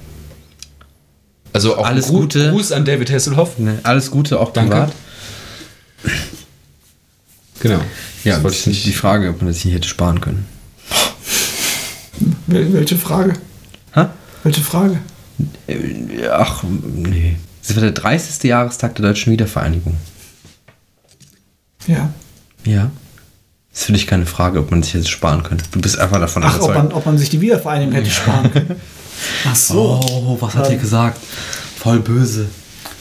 [1.53, 2.51] Also auch Alles Gru- Gute.
[2.53, 3.59] Gruß an David Hasselhoff.
[3.59, 4.71] Ne, Alles Gute, auch Danke.
[4.71, 4.93] privat.
[7.61, 7.81] Genau.
[8.25, 8.99] Ja, das wollte ich die nicht.
[8.99, 10.47] Frage, ob man das nicht hätte sparen können.
[12.47, 13.35] Wel welche Frage?
[13.95, 14.07] Hä?
[14.43, 14.99] Welche Frage?
[15.67, 17.37] Äh, Ach, nee.
[17.67, 18.43] Das war der 30.
[18.45, 19.97] Jahrestag der deutschen Wiedervereinigung.
[21.87, 22.11] Ja.
[22.65, 22.91] Ja.
[23.73, 25.65] Das ist für dich keine Frage, ob man sich jetzt sparen könnte.
[25.71, 26.77] Du bist einfach davon Ach, ob überzeugt.
[26.79, 28.81] man, ob man sich die Wiedervereinigung hätte sparen können.
[29.47, 30.01] Ach so.
[30.03, 31.19] Oh, was hat er gesagt?
[31.79, 32.49] Voll böse.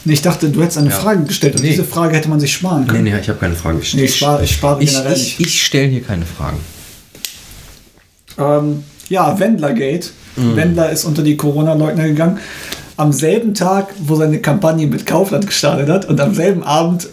[0.05, 0.95] Nee, ich dachte, du hättest eine Ja.
[0.95, 1.71] Frage gestellt und Nee.
[1.71, 3.03] diese Frage hätte man sich sparen Nee, können.
[3.05, 5.47] nee, ich habe keine Frage Nee, ich spare, ich spare Ich, generell ich, nicht.
[5.47, 6.57] ich stelle hier keine Fragen.
[8.37, 10.09] Ähm, ja, Wendlergate.
[10.35, 10.55] Mhm.
[10.55, 12.39] Wendler ist unter die Corona-Leugner gegangen.
[12.97, 17.07] Am selben Tag, wo seine Kampagne mit Kaufland gestartet hat und am selben Abend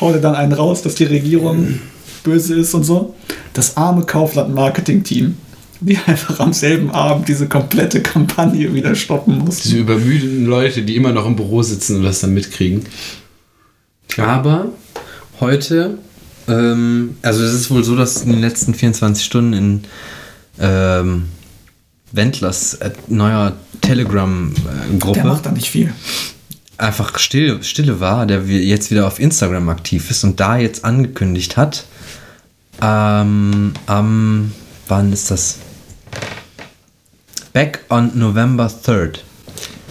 [0.00, 1.80] haut er dann einen raus, dass die Regierung
[2.22, 3.14] böse ist und so.
[3.52, 5.36] Das arme Kaufland-Marketing-Team,
[5.88, 9.68] die einfach am selben Abend diese komplette Kampagne wieder stoppen mussten.
[9.68, 12.84] Diese übermüdeten Leute, die immer noch im Büro sitzen und das dann mitkriegen.
[14.16, 14.72] Aber
[15.40, 15.98] heute,
[16.48, 19.84] ähm, also es ist wohl so, dass in den letzten 24 Stunden in
[20.60, 21.24] ähm,
[22.12, 25.92] Wendlers äh, neuer Der Telegram-Gruppe macht da nicht viel.
[26.78, 31.56] einfach still, stille war, der jetzt wieder auf Instagram aktiv ist und da jetzt angekündigt
[31.56, 31.84] hat,
[32.80, 34.52] ähm, am,
[34.88, 35.58] wann ist das?
[37.54, 39.20] Back on November 3rd.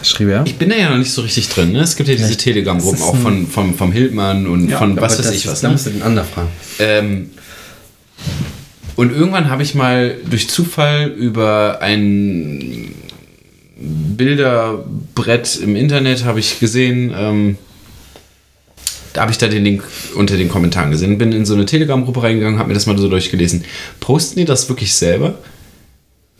[0.03, 0.43] Schrieb er.
[0.45, 1.71] Ich bin da ja noch nicht so richtig drin.
[1.71, 1.79] Ne?
[1.79, 5.25] Es gibt ja diese Telegram-Gruppen, auch von, vom, vom Hildmann und Ja, von was weiß
[5.27, 5.61] das ich was.
[5.61, 5.73] Da Ne?
[5.73, 6.49] musst du den anderen fragen.
[6.79, 7.29] Ähm,
[8.97, 12.93] und irgendwann habe ich mal durch Zufall über ein
[13.77, 17.57] Bilderbrett im Internet habe ich gesehen, ähm,
[19.13, 19.83] da habe ich da den Link
[20.15, 23.07] unter den Kommentaren gesehen, bin in so eine Telegram-Gruppe reingegangen, habe mir das mal so
[23.07, 23.63] durchgelesen.
[24.01, 25.35] Posten die das wirklich selber?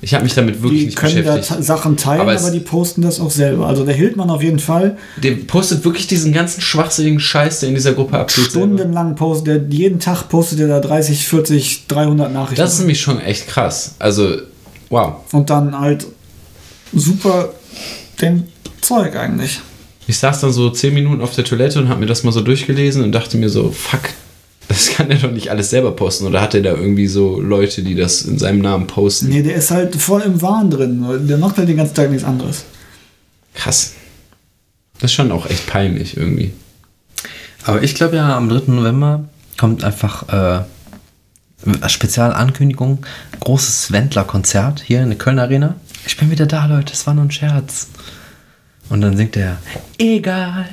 [0.04, 1.58] Ich habe mich damit wirklich Die nicht können da beschäftigt.
[1.58, 3.68] ta- Sachen teilen, Aber aber, die posten das auch selber.
[3.68, 7.76] Also der Hildmann auf jeden Fall Der postet wirklich diesen ganzen schwachsinnigen Scheiß, der in
[7.76, 8.45] dieser Gruppe abgeht.
[8.45, 12.62] stundenlang postet, der, jeden Tag postet er da 30, 40, 300 Nachrichten.
[12.62, 13.95] Das ist nämlich schon echt krass.
[13.99, 14.36] Also,
[14.89, 15.16] wow.
[15.32, 16.06] und dann halt
[16.93, 17.54] super
[18.22, 18.47] den
[18.82, 19.60] Zeug eigentlich.
[20.08, 22.41] Ich saß dann so 10 Minuten auf der Toilette und habe mir das mal so
[22.41, 24.01] durchgelesen und dachte mir so, fuck,
[24.68, 26.26] das kann er doch nicht alles selber posten.
[26.26, 29.30] Oder hat er da irgendwie so Leute, die das in seinem Namen posten?
[29.30, 31.28] Nee, der ist halt voll im Wahn drin.
[31.28, 32.64] Der macht halt den ganzen Tag nichts anderes.
[33.53, 33.93] Krass.
[34.99, 36.53] Das ist schon auch echt peinlich irgendwie.
[37.66, 38.72] Aber ich glaube ja, am 3.
[38.72, 39.26] November
[39.57, 40.64] kommt einfach äh,
[41.66, 43.05] eine Spezialankündigung,
[43.39, 45.76] großes Wendler-Konzert hier in der Köln Arena.
[46.05, 47.88] Ich bin wieder da, Leute, es war nur ein Scherz.
[48.89, 49.57] Und dann singt er,
[49.97, 50.68] egal.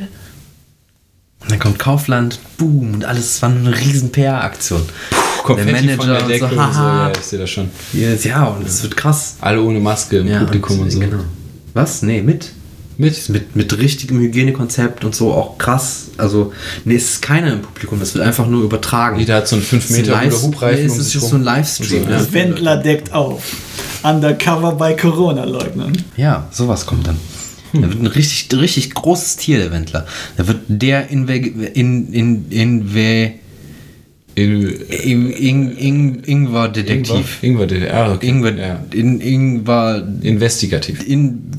[1.42, 4.82] Und dann kommt Kaufland, boom, und alles, es war nur eine riesen PR-Aktion.
[5.48, 7.06] Der Manager und so, und so, haha.
[7.08, 7.70] ja, ich sehe das schon.
[7.92, 9.36] Yes, ja, und es wird krass.
[9.40, 11.00] Alle ohne Maske im Publikum und, so.
[11.00, 11.20] Genau.
[11.72, 12.02] Was?
[12.02, 12.50] Nee, mit.
[12.98, 13.30] Mit?
[13.30, 16.08] Mit, mit richtigem Hygienekonzept und so auch krass.
[16.18, 16.52] Also,
[16.84, 19.18] nee, es ist keiner im Publikum, das wird einfach nur übertragen.
[19.18, 21.06] Jeder hat so einen 5 Es ist ein Meter Live- Hula Hubreifen nee, um es
[21.06, 21.30] ist just rum.
[21.30, 22.02] so ein Livestream.
[22.02, 22.18] Und so, ja.
[22.20, 22.32] ja.
[22.34, 23.42] Wendler deckt auf.
[24.02, 25.92] Undercover bei Corona-Leugnern.
[26.18, 27.16] Ja, sowas kommt dann.
[27.72, 30.06] Da wird ein richtig, richtig großes Tier, der Wendler.
[30.36, 33.32] Da wird der Inve in, in, Inve
[34.34, 37.42] In, in, in, in, Ingwer-Detektiv.
[37.42, 38.28] Ingwer, DDR, okay.
[38.28, 38.84] Ingwer, ja.
[38.92, 41.06] in, Ingwer, Investigativ.
[41.06, 41.50] in,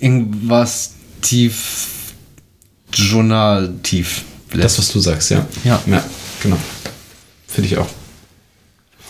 [0.00, 1.88] Ingwas-Tief,
[2.92, 4.22] Journal-Tief.
[4.52, 5.46] Das, was du sagst, ja.
[5.64, 5.82] Ja.
[5.86, 6.04] Ja,
[6.42, 6.58] genau.
[7.46, 7.88] Finde ich auch.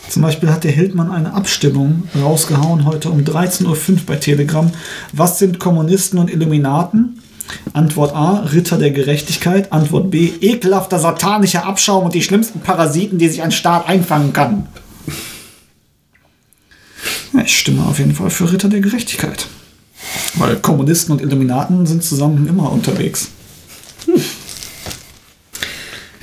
[0.09, 4.71] Zum Beispiel hat der Hildmann eine Abstimmung rausgehauen heute um 13.05 Uhr bei Telegram.
[5.13, 7.23] Was sind Kommunisten und Illuminaten?
[7.73, 9.73] Antwort A, Ritter der Gerechtigkeit.
[9.73, 14.69] Antwort B, ekelhafter satanischer Abschaum und die schlimmsten Parasiten, die sich ein Staat einfangen kann.
[17.33, 19.47] Ja, ich stimme auf jeden Fall für Ritter der Gerechtigkeit.
[20.35, 23.29] Weil Kommunisten und Illuminaten sind zusammen immer unterwegs.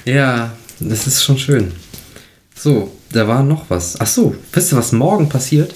[0.06, 1.72] Ja, das ist schon schön.
[2.56, 4.00] So, da war noch was.
[4.00, 5.74] Ach so, wisst ihr, was morgen passiert?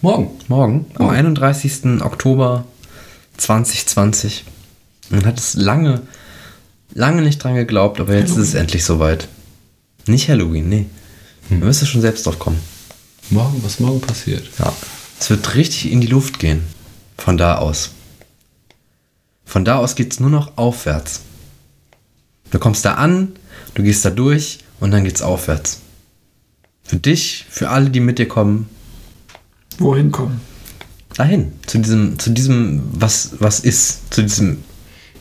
[0.00, 0.30] Morgen.
[0.48, 2.00] Morgen, am 31.
[2.02, 2.64] Oktober
[3.36, 4.44] 2020.
[5.10, 6.02] Man hat es lange,
[6.94, 9.28] lange nicht dran geglaubt, aber jetzt ist es endlich soweit.
[10.06, 10.86] Nicht Halloween, nee.
[11.50, 12.60] Man müsste schon selbst drauf kommen.
[13.28, 14.48] Morgen, was morgen passiert.
[14.58, 14.72] Ja.
[15.18, 16.62] Es wird richtig in die Luft gehen.
[17.18, 17.90] Von da aus.
[19.44, 21.20] Von da aus geht es nur noch aufwärts.
[22.50, 23.32] Du kommst da an,
[23.74, 25.80] du gehst da durch und dann geht's aufwärts.
[26.90, 28.68] Für dich, für alle, die mit dir kommen,
[29.78, 30.40] Wohin kommen?
[31.16, 31.52] dahin.
[31.64, 34.12] Zu diesem, zu diesem, was, was ist.
[34.12, 34.58] Zu diesem.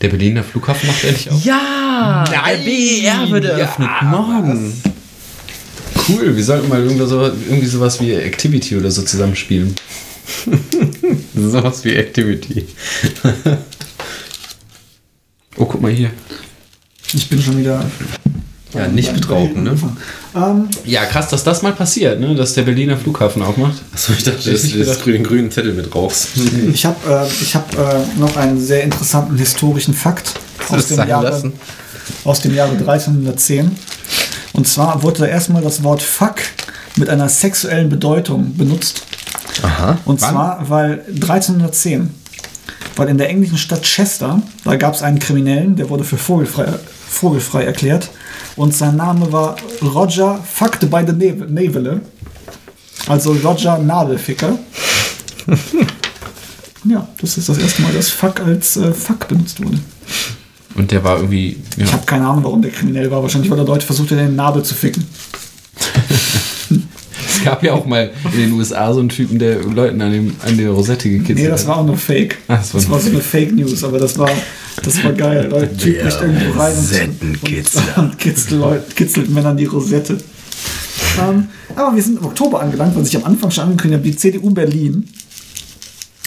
[0.02, 1.46] Der Berliner Flughafen macht endlich auf.
[1.46, 2.26] Ja!
[2.28, 3.88] der BER wird eröffnet.
[4.02, 4.74] morgen.
[6.08, 9.76] Cool, wir sollten mal irgendwie, so, irgendwie sowas wie Activity oder so zusammenspielen.
[11.36, 12.66] Sowas wie Activity.
[15.56, 16.10] Oh, guck mal hier.
[17.14, 17.86] Ich bin schon wieder.
[18.74, 19.78] Ja, nicht betrunken, ne?
[20.36, 22.36] Ähm, Ja, krass, dass das mal passiert, ne?
[22.36, 23.82] dass der Berliner Flughafen aufmacht.
[23.94, 25.04] Achso, ich dachte, Das ist das, gedacht.
[25.04, 26.28] grünen, grünen Zettel mit raus.
[26.74, 30.34] ich habe äh, ich hab, äh, noch einen sehr interessanten historischen Fakt
[30.70, 31.54] aus dem, Jahre, lassen?
[32.26, 33.72] aus dem Jahre 1310.
[34.54, 36.36] Und zwar wurde da erstmal das Wort Fuck
[36.96, 39.04] mit einer sexuellen Bedeutung benutzt.
[39.64, 39.98] Aha.
[40.06, 40.32] Und Wann?
[40.32, 42.10] zwar, weil 1310,
[42.96, 46.66] weil in der englischen Stadt Chester, da gab es einen Kriminellen, der wurde für vogelfrei,
[47.10, 48.10] vogelfrei erklärt.
[48.60, 52.02] Und sein Name war Roger Fucked by the Navele.
[53.08, 54.60] Also Roger Nadelficker.
[56.84, 59.80] ja, das ist das erste Mal, dass Fuck als äh, Fuck benutzt wurde.
[60.76, 61.56] Und der war irgendwie.
[61.78, 61.86] Ja.
[61.86, 63.24] Ich habe keine Ahnung, warum der kriminell war.
[63.24, 65.06] Wahrscheinlich, weil er Leute versucht hat, den Nabel zu ficken.
[67.26, 70.36] Es gab ja auch mal in den USA so einen Typen, der Leuten an, dem,
[70.46, 71.70] an der Rosette gekitzelt Nee, das hat.
[71.70, 72.38] war auch nur Fake.
[72.50, 74.30] Ach, das war das war so eine Fake News, aber das war,
[74.84, 75.50] das war geil.
[75.50, 77.84] Der Typ bricht irgendwo rein und, Rosettenkitzler.
[77.98, 80.18] und, und kitzelt, Leute, kitzelt Männern die Rosette.
[81.20, 84.10] Ähm, aber wir sind im Oktober angelangt, was ich am Anfang schon angekündigt habe.
[84.10, 85.08] Die CDU Berlin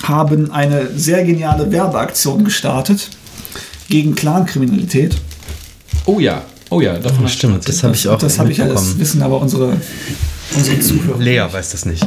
[0.03, 3.11] haben eine sehr geniale Werbeaktion gestartet
[3.89, 5.17] gegen Clankriminalität.
[6.07, 8.61] Oh ja, oh ja, davon hast du Stimmt, das habe ich auch das habe ich
[8.61, 9.77] alles wissen, aber unsere,
[10.55, 11.19] unsere Zuhörer.
[11.19, 12.07] Lea weiß das nicht.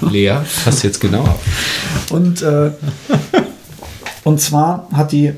[0.00, 1.40] Lea, passt jetzt genau auf.
[2.10, 2.70] Und, äh,
[4.26, 5.34] und zwar hat die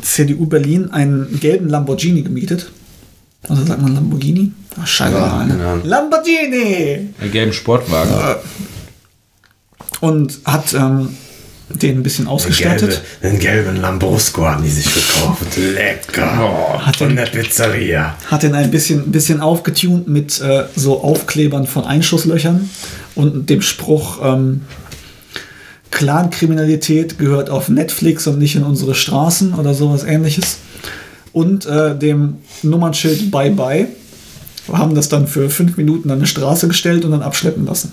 [0.00, 2.70] CDU Berlin einen gelben Lamborghini gemietet.
[3.48, 4.52] Also sagt man Lamborghini?
[4.80, 5.16] Ach, scheiße.
[5.16, 5.80] Ja, Ahnung.
[5.82, 7.08] Lamborghini!
[7.20, 8.36] Einen gelben Sportwagen.
[10.00, 11.16] Und hat ähm,
[11.70, 13.02] den ein bisschen ausgestattet.
[13.20, 15.56] einen gelben Lambrusco haben die sich gekauft.
[15.56, 16.80] Lecker.
[16.96, 18.16] von der Pizzeria.
[18.30, 22.70] Hat den ein bisschen, bisschen aufgetunt mit äh, so Aufklebern von Einschusslöchern
[23.16, 24.62] und dem Spruch, ähm,
[25.90, 30.58] Clankriminalität gehört auf Netflix und nicht in unsere Straßen oder sowas ähnliches.
[31.32, 33.88] Und äh, dem Nummernschild Bye Bye.
[34.72, 37.92] Haben das dann für fünf Minuten an eine Straße gestellt und dann abschleppen lassen.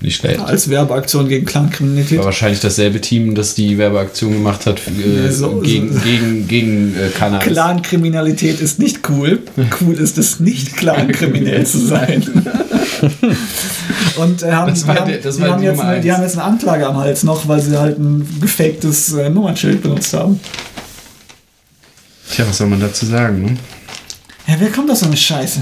[0.00, 0.40] Nicht schlecht.
[0.40, 2.18] Als Werbeaktion gegen Clankriminalität.
[2.20, 6.00] War wahrscheinlich dasselbe Team, das die Werbeaktion gemacht hat für, äh, Ja, so- gegen, so-
[6.00, 7.48] gegen, gegen äh, Cannabis.
[7.52, 9.40] Clankriminalität ist nicht cool.
[9.82, 12.24] Cool ist es nicht, clankriminell zu sein.
[14.16, 16.00] Und äh, haben, Das war die, haben, der- das die, war haben die jetzt eine,
[16.00, 19.82] die haben jetzt eine Anklage am Hals noch, weil sie halt ein gefaktes äh, Nummernschild
[19.82, 20.38] benutzt haben.
[22.32, 23.56] Tja, was soll man dazu sagen, ne?
[24.46, 25.60] Ja, wer kommt auf so eine Scheiße?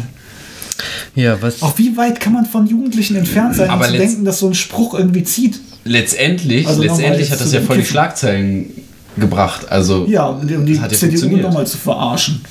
[1.15, 1.63] Ja, was?
[1.63, 4.47] Auch wie weit kann man von Jugendlichen entfernt sein, Aber um zu denken, dass so
[4.49, 5.61] ein Spruch irgendwie zieht?
[5.85, 7.85] Letztendlich, Also letztendlich hat das ja voll die.
[7.85, 8.67] Schlagzeilen
[9.17, 9.67] gebracht.
[9.71, 11.43] Also, Ja, um die, um die hat ja CDU funktioniert.
[11.47, 12.43] nochmal zu verarschen.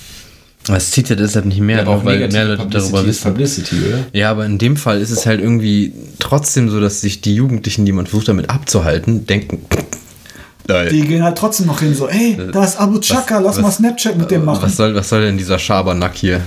[0.76, 3.00] Es zieht ja deshalb nicht mehr, Ja, aber nur auch weil mehr Leute Publicity darüber
[3.02, 3.32] ist wissen.
[3.32, 4.06] Publicity, oder?
[4.14, 7.86] Ja, aber in dem Fall ist es halt irgendwie trotzdem so, dass sich die Jugendlichen,
[7.86, 9.62] die man versucht damit abzuhalten, denken,
[10.68, 10.90] geil.
[10.90, 13.72] Die gehen halt trotzdem noch hin, so, ey, da ist Abu Chaka, lass was- mal
[13.72, 14.64] Snapchat mit dem machen.
[14.64, 16.42] Was soll, was soll denn dieser Schabernack hier?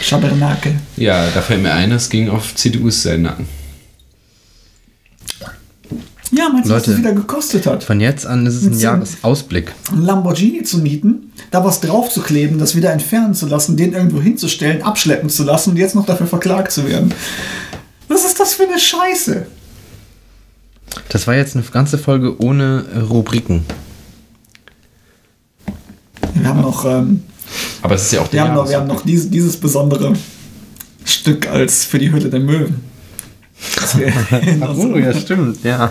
[0.00, 0.74] Schabernake.
[0.96, 3.46] Ja, da fällt mir ein, es ging auf CDUs seinen Nacken.
[6.30, 6.90] Ja, meinst du, was Leute.
[6.90, 7.84] das wieder gekostet hat?
[7.84, 9.72] Von jetzt an ist es ein Jahresausblick.
[9.92, 13.94] Ein Lamborghini zu mieten, da was drauf zu kleben, das wieder entfernen zu lassen, den
[13.94, 17.14] irgendwo hinzustellen, abschleppen zu lassen und jetzt noch dafür verklagt zu werden.
[18.08, 19.46] Was ist das für eine Scheiße?
[21.08, 23.64] Das war jetzt eine ganze Folge ohne Rubriken.
[26.34, 27.22] Wir haben noch, ähm,
[27.82, 30.12] Aber es ist ja auch wir der haben noch, wir haben noch dieses, dieses besondere
[31.04, 32.87] Stück als für die Hülle der Möwen.
[33.96, 35.90] Wir in unserem- stimmt, ja.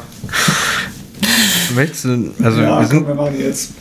[1.73, 3.71] Willst du, also ja, wir komm, sind, wir machen jetzt.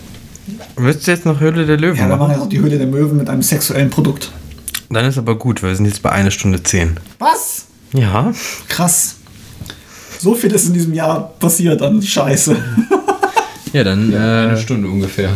[0.77, 2.33] willst du jetzt noch Höhle der Löwen Ja, wir machen?
[2.33, 4.33] jetzt auch die Hülle der Möwen mit einem sexuellen Produkt.
[4.91, 6.97] Dann ist aber gut, weil wir sind jetzt bei einer Stunde zehn.
[7.19, 7.65] Was?
[7.93, 8.33] Ja.
[8.69, 9.17] Krass.
[10.19, 12.57] So viel ist in diesem Jahr passiert an Scheiße.
[13.73, 15.29] Ja, dann eine äh, Stunde ungefähr.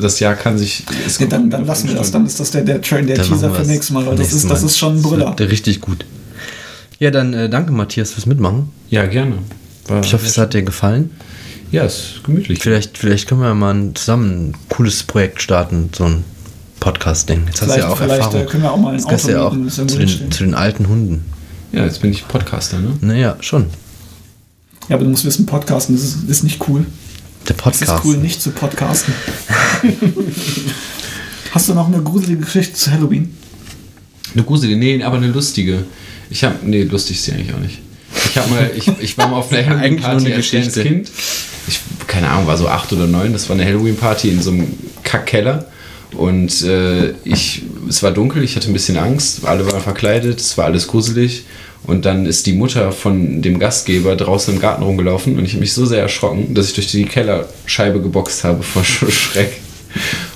[0.00, 0.84] das Jahr kann sich.
[1.18, 2.12] Nee, dann, dann lassen wir das.
[2.12, 4.48] Dann ist das der, der, Train, der Dann Teaser für nächstes Mal, weil das ist,
[4.48, 5.34] das ist schon ein Das Brüller.
[5.40, 6.04] Richtig gut.
[6.98, 8.70] Ja, dann äh, danke Matthias fürs Mitmachen.
[8.90, 9.38] Ja, gerne.
[9.86, 11.10] War, Ich hoffe, es hat dir gefallen.
[11.70, 12.58] ja, ist gemütlich.
[12.60, 16.24] Vielleicht, vielleicht können wir mal ein- zusammen ein cooles Projekt starten, so ein
[16.80, 17.42] Podcast-Ding.
[17.46, 18.42] Jetzt hast du Vielleicht- ja auch vielleicht, Erfahrung.
[18.42, 21.24] äh, können wir auch mal ein Auto ja auch zu den, zu den alten Hunden.
[21.72, 22.92] Ja, jetzt bin ich Podcaster, ne?
[23.00, 23.66] Naja, schon.
[24.88, 26.86] Ja, aber du musst wissen, Podcasten das ist, ist nicht cool.
[27.48, 27.92] Der Es Podcast.
[27.92, 29.12] ist cool, nicht zu podcasten.
[31.52, 33.34] Hast du noch eine gruselige Geschichte zu Halloween?
[34.34, 35.84] Eine gruselige, nee, aber eine lustige.
[36.30, 37.78] Ich habe, nee, lustig ist sie eigentlich auch nicht.
[38.30, 40.74] Ich habe mal, ich, ich war mal auf einer Halloween-Party als kleines.
[40.74, 41.10] Kind.
[41.66, 43.32] Ich, keine Ahnung, war so acht oder neun.
[43.32, 44.68] Das war eine Halloween-Party in so einem
[45.04, 45.66] Kackkeller.
[46.16, 50.56] Und äh, ich, es war dunkel, ich hatte ein bisschen Angst, alle waren verkleidet, es
[50.56, 51.44] war alles gruselig.
[51.84, 55.60] Und dann ist die Mutter von dem Gastgeber draußen im Garten rumgelaufen und ich habe
[55.60, 59.60] mich so sehr erschrocken, dass ich durch die Kellerscheibe geboxt habe vor Sch- Schreck.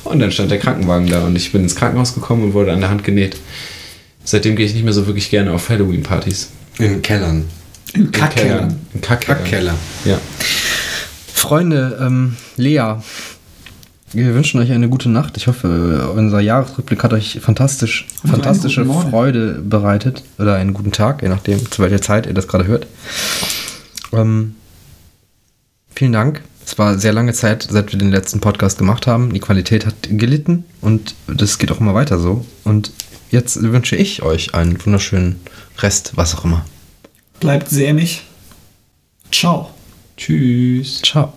[0.05, 2.81] Und dann stand der Krankenwagen da und ich bin ins Krankenhaus gekommen und wurde an
[2.81, 3.37] der Hand genäht.
[4.25, 6.51] Seitdem gehe ich nicht mehr so wirklich gerne auf Halloween-Partys.
[6.79, 7.45] In Kellern.
[7.93, 8.59] In In Kackkellern.
[8.59, 8.81] Kellern.
[8.95, 9.39] In Kackkellern.
[9.43, 9.75] Kackkeller.
[10.05, 10.19] Ja.
[11.35, 12.95] Freunde, ähm, Lea,
[14.15, 15.37] wir wünschen euch eine gute Nacht.
[15.37, 18.85] Ich hoffe, unser Jahresrückblick hat euch fantastisch, Und fantastische.
[18.85, 20.23] Freude bereitet.
[20.39, 22.87] Oder einen guten Tag, je nachdem, zu welcher Zeit ihr das gerade hört.
[24.13, 24.55] Ähm,
[25.95, 26.43] vielen Dank.
[26.65, 29.33] Es war sehr lange Zeit, seit wir den letzten Podcast gemacht haben.
[29.33, 32.45] Die Qualität hat gelitten und das geht auch immer weiter so.
[32.65, 32.93] Und
[33.33, 35.41] jetzt wünsche ich euch einen wunderschönen
[35.79, 36.65] Rest, was auch immer.
[37.41, 38.23] Bleibt sämig.
[39.33, 39.71] Ciao.
[40.17, 41.03] Tschüss.
[41.03, 41.31] Ciao.